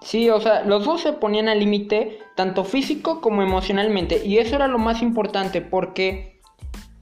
Sí, 0.00 0.30
o 0.30 0.40
sea, 0.40 0.62
los 0.62 0.84
dos 0.84 1.02
se 1.02 1.12
ponían 1.12 1.48
al 1.48 1.58
límite, 1.58 2.20
tanto 2.36 2.64
físico 2.64 3.20
como 3.20 3.42
emocionalmente, 3.42 4.24
y 4.24 4.38
eso 4.38 4.54
era 4.54 4.68
lo 4.68 4.78
más 4.78 5.02
importante 5.02 5.60
porque 5.60 6.40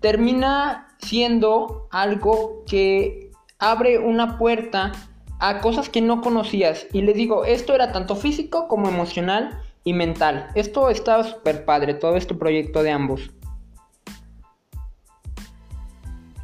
termina 0.01 0.97
siendo 0.99 1.88
algo 1.90 2.64
que 2.66 3.30
abre 3.59 3.99
una 3.99 4.38
puerta 4.38 4.92
a 5.40 5.61
cosas 5.61 5.90
que 5.90 6.01
no 6.01 6.22
conocías. 6.22 6.86
Y 6.94 7.03
les 7.03 7.14
digo, 7.14 7.44
esto 7.44 7.74
era 7.74 7.92
tanto 7.92 8.16
físico 8.16 8.66
como 8.66 8.88
emocional 8.88 9.62
y 9.87 9.95
mental. 9.95 10.51
Esto 10.55 10.91
estaba 10.91 11.24
súper 11.24 11.64
padre, 11.64 11.95
todo 11.95 12.16
este 12.16 12.34
proyecto 12.34 12.82
de 12.82 12.91
ambos. 12.91 13.30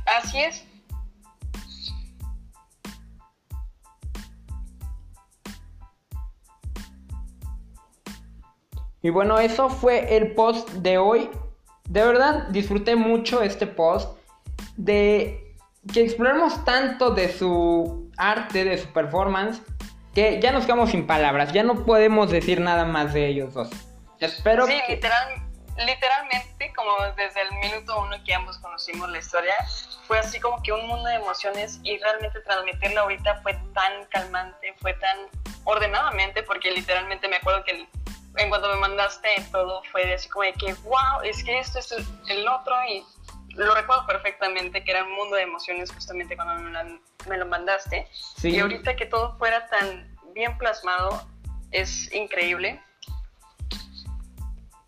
Así 0.07 0.38
es. 0.38 0.66
Y 9.03 9.11
bueno, 9.11 9.38
eso 9.38 9.68
fue 9.68 10.16
el 10.16 10.32
post 10.34 10.70
de 10.70 10.97
hoy 10.97 11.28
de 11.88 12.05
verdad 12.05 12.49
disfruté 12.49 12.97
mucho 12.97 13.43
este 13.43 13.66
post 13.66 14.16
de 14.76 15.57
que 15.93 16.03
exploramos 16.03 16.64
tanto 16.64 17.11
de 17.11 17.30
su 17.30 18.11
arte, 18.16 18.64
de 18.64 18.78
su 18.78 18.88
performance, 18.93 19.61
que 20.14 20.40
ya 20.40 20.52
nos 20.52 20.64
quedamos 20.64 20.90
sin 20.90 21.06
palabras, 21.06 21.52
ya 21.52 21.62
no 21.62 21.84
podemos 21.84 22.30
decir 22.30 22.60
nada 22.60 22.84
más 22.84 23.14
de 23.14 23.28
ellos 23.28 23.54
dos. 23.54 23.70
Espero 24.20 24.66
sí, 24.66 24.80
literal, 24.88 25.42
literalmente, 25.78 26.72
como 26.74 26.92
desde 27.16 27.42
el 27.42 27.52
minuto 27.58 27.98
uno 28.00 28.16
que 28.24 28.34
ambos 28.34 28.58
conocimos 28.58 29.08
la 29.10 29.18
historia, 29.18 29.54
fue 30.06 30.18
así 30.18 30.38
como 30.38 30.62
que 30.62 30.72
un 30.72 30.86
mundo 30.86 31.08
de 31.08 31.16
emociones 31.16 31.80
y 31.82 31.98
realmente 31.98 32.40
transmitirlo 32.40 33.00
ahorita 33.00 33.40
fue 33.42 33.54
tan 33.74 34.04
calmante, 34.10 34.74
fue 34.80 34.94
tan 34.94 35.16
ordenadamente, 35.64 36.42
porque 36.42 36.70
literalmente 36.70 37.28
me 37.28 37.36
acuerdo 37.36 37.64
que 37.64 37.86
en 38.36 38.48
cuanto 38.48 38.68
me 38.68 38.76
mandaste 38.76 39.28
todo 39.50 39.82
fue 39.90 40.12
así 40.14 40.28
como 40.28 40.44
de 40.44 40.52
que, 40.54 40.74
wow, 40.84 41.22
es 41.24 41.42
que 41.44 41.58
esto 41.58 41.78
es 41.78 41.92
el 42.28 42.48
otro 42.48 42.74
y 42.88 43.04
lo 43.55 43.74
recuerdo 43.74 44.07
perfectamente, 44.07 44.82
que 44.84 44.90
era 44.90 45.05
un 45.05 45.14
mundo 45.14 45.36
de 45.36 45.42
emociones 45.42 45.92
justamente 45.92 46.36
cuando 46.36 46.55
me, 47.28 47.36
lo 47.36 47.46
mandaste. 47.46 48.07
Y 48.42 48.59
ahorita 48.59 48.96
que 48.96 49.07
todo 49.07 49.36
fuera 49.38 49.66
tan 49.68 50.16
bien 50.34 50.57
plasmado, 50.59 51.22
es 51.70 52.12
increíble. 52.14 52.80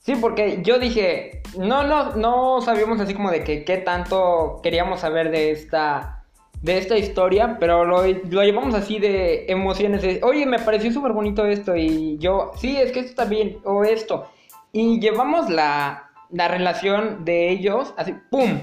Sí, 0.00 0.16
porque 0.16 0.60
yo 0.62 0.78
dije, 0.78 1.42
no, 1.56 1.82
no, 1.84 2.14
no 2.16 2.60
sabíamos 2.60 3.00
así 3.00 3.14
como 3.14 3.30
de 3.30 3.42
que 3.42 3.64
qué 3.64 3.78
tanto 3.78 4.60
queríamos 4.62 5.00
saber 5.00 5.30
de 5.30 5.50
esta, 5.50 6.24
de 6.60 6.76
esta 6.76 6.98
historia, 6.98 7.56
pero 7.58 7.84
lo, 7.84 8.02
lo 8.02 8.42
llevamos 8.42 8.74
así 8.74 8.98
de 8.98 9.46
emociones, 9.48 10.02
de, 10.02 10.20
oye, 10.22 10.44
me 10.44 10.58
pareció 10.58 10.92
súper 10.92 11.12
bonito 11.12 11.46
esto, 11.46 11.74
y 11.74 12.18
yo, 12.18 12.52
sí, 12.56 12.76
es 12.76 12.92
que 12.92 13.00
esto 13.00 13.10
está 13.10 13.24
bien, 13.24 13.58
o 13.64 13.82
esto. 13.82 14.30
Y 14.72 15.00
llevamos 15.00 15.48
la, 15.48 16.03
la 16.34 16.48
relación 16.48 17.24
de 17.24 17.48
ellos, 17.48 17.94
así, 17.96 18.12
¡pum! 18.30 18.60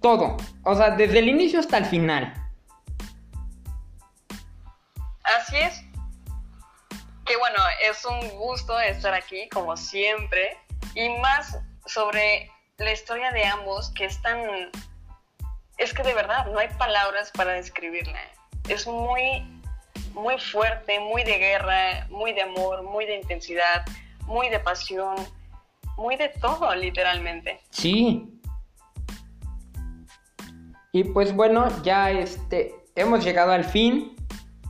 Todo. 0.00 0.36
O 0.62 0.74
sea, 0.74 0.90
desde 0.90 1.18
el 1.18 1.28
inicio 1.28 1.58
hasta 1.58 1.78
el 1.78 1.84
final. 1.84 2.32
Así 5.24 5.56
es. 5.56 5.82
Que 7.26 7.36
bueno, 7.36 7.58
es 7.88 8.04
un 8.04 8.38
gusto 8.38 8.78
estar 8.78 9.14
aquí, 9.14 9.48
como 9.48 9.76
siempre. 9.76 10.56
Y 10.94 11.08
más 11.18 11.58
sobre 11.86 12.48
la 12.78 12.92
historia 12.92 13.32
de 13.32 13.44
ambos, 13.46 13.90
que 13.90 14.04
es 14.04 14.22
tan... 14.22 14.70
Es 15.78 15.92
que 15.92 16.04
de 16.04 16.14
verdad, 16.14 16.46
no 16.46 16.58
hay 16.60 16.68
palabras 16.78 17.32
para 17.32 17.52
describirla. 17.52 18.20
Es 18.68 18.86
muy, 18.86 19.44
muy 20.12 20.38
fuerte, 20.38 21.00
muy 21.00 21.24
de 21.24 21.38
guerra, 21.38 22.06
muy 22.10 22.32
de 22.32 22.42
amor, 22.42 22.84
muy 22.84 23.06
de 23.06 23.16
intensidad, 23.16 23.84
muy 24.26 24.48
de 24.50 24.60
pasión 24.60 25.16
muy 25.96 26.16
de 26.16 26.28
todo, 26.40 26.74
literalmente. 26.74 27.60
Sí. 27.70 28.28
Y 30.92 31.04
pues 31.04 31.34
bueno, 31.34 31.68
ya 31.82 32.10
este 32.10 32.74
hemos 32.94 33.24
llegado 33.24 33.52
al 33.52 33.64
fin 33.64 34.14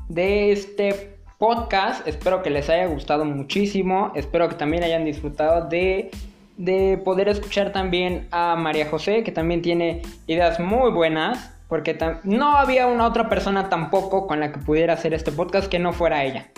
de 0.09 0.53
este 0.53 1.19
podcast. 1.39 2.07
Espero 2.07 2.43
que 2.43 2.51
les 2.51 2.69
haya 2.71 2.87
gustado 2.87 3.25
muchísimo. 3.25 4.13
Espero 4.15 4.49
que 4.49 4.55
también 4.55 4.85
hayan 4.85 5.05
disfrutado 5.05 5.69
de, 5.69 6.11
de 6.57 6.99
poder 6.99 7.29
escuchar 7.29 7.73
también 7.73 8.29
a 8.31 8.55
María 8.57 8.89
José, 8.89 9.25
que 9.25 9.33
también 9.33 9.63
tiene 9.63 10.03
ideas 10.27 10.61
muy 10.61 10.91
buenas. 10.93 11.51
Porque 11.69 11.99
no 12.25 12.59
había 12.59 12.87
una 12.87 13.07
otra 13.07 13.31
persona 13.31 13.71
tampoco 13.71 14.27
con 14.27 14.41
la 14.41 14.53
que 14.53 14.59
pudiera 14.59 14.93
hacer 14.93 15.15
este 15.15 15.33
podcast 15.33 15.69
que 15.69 15.79
no 15.79 15.95
fuera 15.95 16.23
ella. 16.23 16.51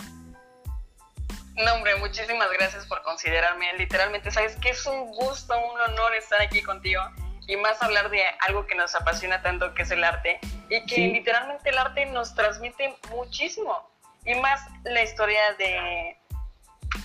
No, 1.57 1.73
hombre, 1.73 1.95
muchísimas 1.95 2.51
gracias 2.51 2.85
por 2.85 3.01
considerarme. 3.03 3.71
Literalmente, 3.77 4.29
sabes 4.31 4.55
que 4.57 4.69
es 4.69 4.85
un 4.85 5.11
gusto, 5.11 5.53
un 5.57 5.79
honor 5.81 6.13
estar 6.15 6.41
aquí 6.41 6.61
contigo 6.61 7.01
y 7.47 7.55
más 7.57 7.81
hablar 7.81 8.09
de 8.09 8.23
algo 8.41 8.65
que 8.65 8.75
nos 8.75 8.93
apasiona 8.95 9.41
tanto, 9.41 9.73
que 9.73 9.83
es 9.83 9.91
el 9.91 10.03
arte, 10.03 10.39
y 10.69 10.85
que 10.85 10.99
literalmente 11.07 11.69
el 11.69 11.77
arte 11.77 12.05
nos 12.07 12.33
transmite 12.33 12.95
muchísimo. 13.09 13.89
Y 14.25 14.35
más 14.35 14.61
la 14.83 15.03
historia 15.03 15.53
de 15.53 16.17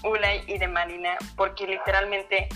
Ulay 0.03 0.43
y 0.47 0.59
de 0.59 0.67
Marina, 0.67 1.17
porque 1.37 1.67
literalmente 1.67 2.49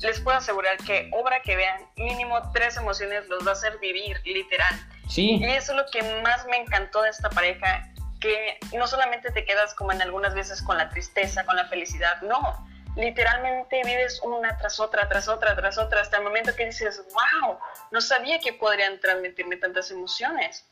les 0.00 0.20
puedo 0.20 0.36
asegurar 0.36 0.76
que 0.78 1.08
obra 1.12 1.40
que 1.40 1.56
vean, 1.56 1.86
mínimo 1.96 2.40
tres 2.52 2.76
emociones 2.76 3.28
los 3.28 3.46
va 3.46 3.50
a 3.50 3.54
hacer 3.54 3.78
vivir, 3.78 4.20
literal. 4.24 4.74
Sí. 5.08 5.36
Y 5.36 5.44
eso 5.44 5.72
es 5.72 5.78
lo 5.78 5.86
que 5.90 6.02
más 6.22 6.44
me 6.46 6.56
encantó 6.56 7.02
de 7.02 7.10
esta 7.10 7.30
pareja, 7.30 7.88
que 8.20 8.58
no 8.76 8.86
solamente 8.86 9.30
te 9.30 9.44
quedas 9.44 9.74
como 9.74 9.92
en 9.92 10.02
algunas 10.02 10.34
veces 10.34 10.62
con 10.62 10.76
la 10.76 10.88
tristeza, 10.90 11.44
con 11.44 11.56
la 11.56 11.66
felicidad, 11.66 12.20
no, 12.22 12.66
literalmente 12.96 13.80
vives 13.84 14.20
una 14.22 14.56
tras 14.58 14.80
otra, 14.80 15.08
tras 15.08 15.28
otra, 15.28 15.54
tras 15.54 15.78
otra, 15.78 16.00
hasta 16.00 16.18
el 16.18 16.24
momento 16.24 16.54
que 16.56 16.66
dices, 16.66 17.02
wow, 17.12 17.56
no 17.90 18.00
sabía 18.00 18.38
que 18.40 18.52
podrían 18.52 18.98
transmitirme 19.00 19.56
tantas 19.56 19.90
emociones. 19.90 20.66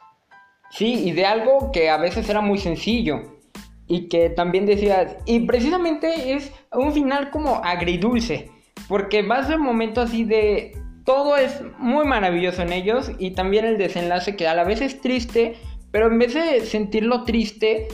Sí, 0.71 1.09
y 1.09 1.13
de 1.13 1.25
algo 1.25 1.71
que 1.71 1.89
a 1.89 1.97
veces 1.97 2.29
era 2.29 2.41
muy 2.41 2.59
sencillo 2.59 3.39
y 3.87 4.09
que 4.09 4.31
también 4.31 4.67
decías, 4.67 5.17
y 5.25 5.47
precisamente 5.47 6.33
es 6.33 6.53
un 6.73 6.93
final 6.93 7.31
como 7.31 7.65
agridulce, 7.65 8.51
porque 8.89 9.23
vas 9.23 9.49
de 9.49 9.55
un 9.55 9.63
momento 9.63 10.01
así 10.01 10.25
de 10.25 10.77
todo 11.05 11.37
es 11.37 11.63
muy 11.79 12.05
maravilloso 12.05 12.63
en 12.63 12.73
ellos 12.73 13.13
y 13.19 13.31
también 13.31 13.65
el 13.65 13.79
desenlace 13.79 14.35
que 14.35 14.49
a 14.49 14.55
la 14.55 14.65
vez 14.65 14.81
es 14.81 15.01
triste, 15.01 15.57
pero 15.97 16.09
en 16.09 16.19
vez 16.19 16.35
de 16.35 16.67
sentirlo 16.67 17.25
triste, 17.25 17.89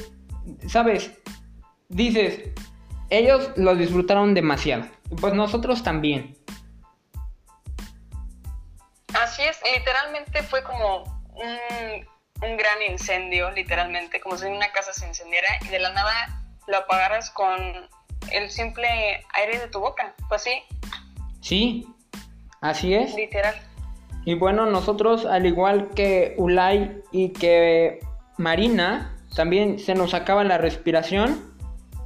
¿sabes? 0.67 1.13
Dices, 1.89 2.51
ellos 3.11 3.53
lo 3.55 3.77
disfrutaron 3.77 4.35
demasiado. 4.35 4.89
Pues 5.21 5.35
nosotros 5.35 5.85
también. 5.85 6.37
Así 9.15 9.43
es, 9.43 9.57
literalmente 9.73 10.43
fue 10.43 10.65
como 10.65 11.05
un, 11.31 12.57
gran 12.57 12.83
incendio, 12.91 13.53
literalmente, 13.53 14.19
como 14.19 14.37
si 14.37 14.47
una 14.47 14.73
casa 14.73 14.93
se 14.93 15.07
encendiera 15.07 15.47
y 15.65 15.69
de 15.69 15.79
la 15.79 15.93
nada 15.93 16.43
lo 16.67 16.79
apagaras 16.79 17.31
con 17.31 17.89
el 18.33 18.51
simple 18.51 19.25
aire 19.35 19.61
de 19.61 19.69
tu 19.69 19.79
boca. 19.79 20.13
Pues 20.29 20.43
sí. 20.43 20.61
Sí, 21.41 21.87
así 22.63 22.95
es. 22.95 23.15
Literal. 23.15 23.55
Y 24.25 24.35
bueno, 24.35 24.67
nosotros, 24.67 25.27
al 25.27 25.47
igual 25.47 25.91
que 25.95 26.35
Ulay 26.39 27.03
y 27.11 27.31
que 27.31 27.99
Marina, 28.39 29.17
también 29.35 29.79
se 29.79 29.95
nos 29.95 30.15
acaba 30.15 30.43
la 30.45 30.57
respiración. 30.59 31.53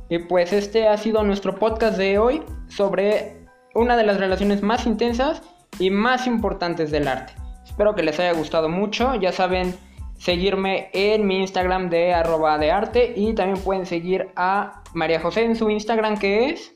Y 0.08 0.20
pues 0.20 0.52
este 0.52 0.86
ha 0.88 0.96
sido 0.96 1.24
nuestro 1.24 1.58
podcast 1.58 1.98
de 1.98 2.18
hoy 2.18 2.42
sobre 2.68 3.44
una 3.74 3.96
de 3.96 4.04
las 4.04 4.18
relaciones 4.18 4.62
más 4.62 4.86
intensas 4.86 5.42
y 5.78 5.90
más 5.90 6.26
importantes 6.26 6.90
del 6.90 7.08
arte. 7.08 7.34
Espero 7.64 7.94
que 7.94 8.02
les 8.02 8.18
haya 8.18 8.32
gustado 8.32 8.70
mucho. 8.70 9.14
Ya 9.16 9.32
saben 9.32 9.78
seguirme 10.18 10.88
en 10.94 11.26
mi 11.26 11.40
Instagram 11.40 11.90
de 11.90 12.14
arroba 12.14 12.56
de 12.56 12.70
arte 12.70 13.12
y 13.14 13.34
también 13.34 13.62
pueden 13.62 13.84
seguir 13.84 14.30
a 14.36 14.82
María 14.94 15.20
José 15.20 15.44
en 15.44 15.56
su 15.56 15.68
Instagram 15.68 16.18
que 16.18 16.48
es... 16.50 16.72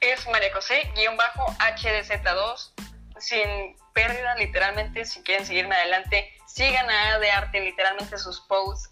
Es 0.00 0.28
María 0.30 0.52
José-HDZ2 0.52 2.95
sin 3.18 3.76
pérdida, 3.92 4.34
literalmente, 4.36 5.04
si 5.04 5.22
quieren 5.22 5.46
seguirme 5.46 5.74
adelante, 5.74 6.30
sigan 6.46 6.88
a 6.88 7.18
de 7.18 7.30
arte, 7.30 7.60
literalmente 7.60 8.18
sus 8.18 8.40
posts. 8.42 8.90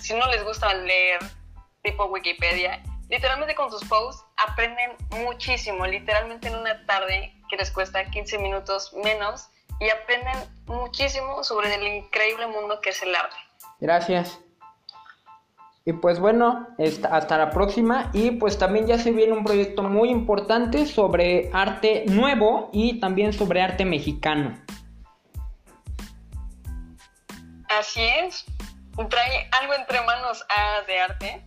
Si 0.00 0.14
no 0.14 0.26
les 0.28 0.44
gusta 0.44 0.72
leer 0.74 1.20
tipo 1.82 2.06
Wikipedia, 2.06 2.82
literalmente 3.08 3.54
con 3.54 3.70
sus 3.70 3.84
posts 3.84 4.24
aprenden 4.36 4.96
muchísimo, 5.10 5.86
literalmente 5.86 6.48
en 6.48 6.56
una 6.56 6.84
tarde 6.86 7.32
que 7.48 7.56
les 7.56 7.70
cuesta 7.70 8.04
15 8.04 8.38
minutos 8.38 8.92
menos 8.92 9.48
y 9.80 9.88
aprenden 9.90 10.36
muchísimo 10.66 11.44
sobre 11.44 11.74
el 11.74 11.82
increíble 11.82 12.46
mundo 12.46 12.80
que 12.80 12.90
es 12.90 13.02
el 13.02 13.14
arte. 13.14 13.36
Gracias. 13.80 14.40
Y 15.88 15.92
pues 15.92 16.18
bueno, 16.18 16.66
hasta 17.08 17.38
la 17.38 17.50
próxima. 17.50 18.10
Y 18.12 18.32
pues 18.32 18.58
también 18.58 18.88
ya 18.88 18.98
se 18.98 19.12
viene 19.12 19.32
un 19.32 19.44
proyecto 19.44 19.84
muy 19.84 20.10
importante 20.10 20.84
sobre 20.84 21.48
arte 21.52 22.04
nuevo 22.08 22.70
y 22.72 22.98
también 22.98 23.32
sobre 23.32 23.62
arte 23.62 23.84
mexicano. 23.84 24.58
Así 27.68 28.00
es. 28.02 28.44
Trae 29.08 29.48
algo 29.60 29.74
entre 29.74 30.00
manos 30.00 30.44
a 30.48 30.84
de 30.88 30.98
arte. 30.98 31.46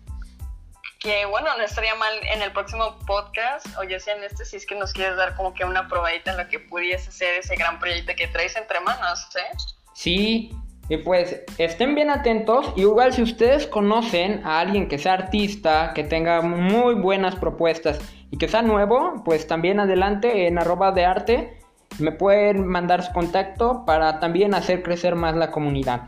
Que 1.01 1.25
bueno, 1.25 1.49
no 1.57 1.63
estaría 1.63 1.95
mal 1.95 2.13
en 2.23 2.41
el 2.41 2.53
próximo 2.53 2.97
podcast, 3.05 3.65
o 3.77 3.83
ya 3.83 3.99
sea 3.99 4.15
en 4.15 4.23
este, 4.23 4.45
si 4.45 4.55
es 4.55 4.65
que 4.65 4.75
nos 4.75 4.93
quieres 4.93 5.17
dar 5.17 5.35
como 5.35 5.53
que 5.53 5.65
una 5.65 5.87
probadita 5.89 6.31
en 6.31 6.37
lo 6.37 6.47
que 6.47 6.59
pudiese 6.59 7.11
ser 7.11 7.35
ese 7.35 7.55
gran 7.55 7.79
proyecto 7.79 8.13
que 8.15 8.27
traes 8.27 8.55
entre 8.55 8.79
manos, 8.81 9.27
¿eh? 9.35 9.57
Sí, 9.93 10.51
y 10.89 10.97
pues 10.97 11.41
estén 11.57 11.95
bien 11.95 12.09
atentos. 12.09 12.73
Y 12.75 12.81
igual 12.81 13.13
si 13.13 13.21
ustedes 13.21 13.67
conocen 13.67 14.45
a 14.45 14.59
alguien 14.59 14.87
que 14.87 14.97
sea 14.97 15.13
artista, 15.13 15.93
que 15.93 16.03
tenga 16.03 16.41
muy 16.41 16.95
buenas 16.95 17.35
propuestas 17.35 17.99
y 18.31 18.37
que 18.37 18.47
sea 18.47 18.63
nuevo, 18.63 19.21
pues 19.23 19.47
también 19.47 19.79
adelante 19.79 20.47
en 20.47 20.57
arroba 20.57 20.91
de 20.91 21.05
arte 21.05 21.59
me 21.99 22.11
pueden 22.11 22.67
mandar 22.67 23.03
su 23.03 23.11
contacto 23.13 23.83
para 23.85 24.19
también 24.19 24.53
hacer 24.53 24.83
crecer 24.83 25.15
más 25.15 25.35
la 25.35 25.51
comunidad. 25.51 26.07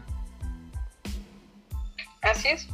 Así 2.22 2.50
es. 2.50 2.68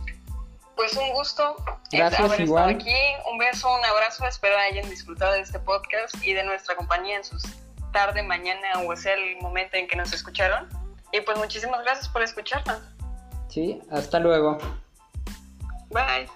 Pues 0.76 0.96
un 0.96 1.12
gusto 1.14 1.56
este, 1.86 1.98
Gracias, 1.98 2.40
igual. 2.40 2.70
aquí. 2.70 2.94
Un 3.32 3.38
beso, 3.38 3.68
un 3.74 3.84
abrazo. 3.84 4.26
Espero 4.28 4.56
hayan 4.58 4.90
disfrutado 4.90 5.34
de 5.34 5.42
este 5.42 5.60
podcast 5.60 6.16
y 6.24 6.34
de 6.34 6.44
nuestra 6.44 6.76
compañía 6.76 7.18
en 7.18 7.24
sus 7.24 7.44
tarde, 7.92 8.22
mañana 8.22 8.68
o 8.86 8.96
sea 8.96 9.14
el 9.14 9.42
momento 9.42 9.78
en 9.78 9.88
que 9.88 9.96
nos 9.96 10.14
escucharon. 10.14 10.68
Y 11.12 11.22
pues 11.22 11.38
muchísimas 11.38 11.82
gracias 11.84 12.10
por 12.10 12.22
escucharnos. 12.22 12.82
Sí, 13.50 13.82
hasta 13.90 14.20
luego. 14.20 14.58
Bye. 15.90 16.28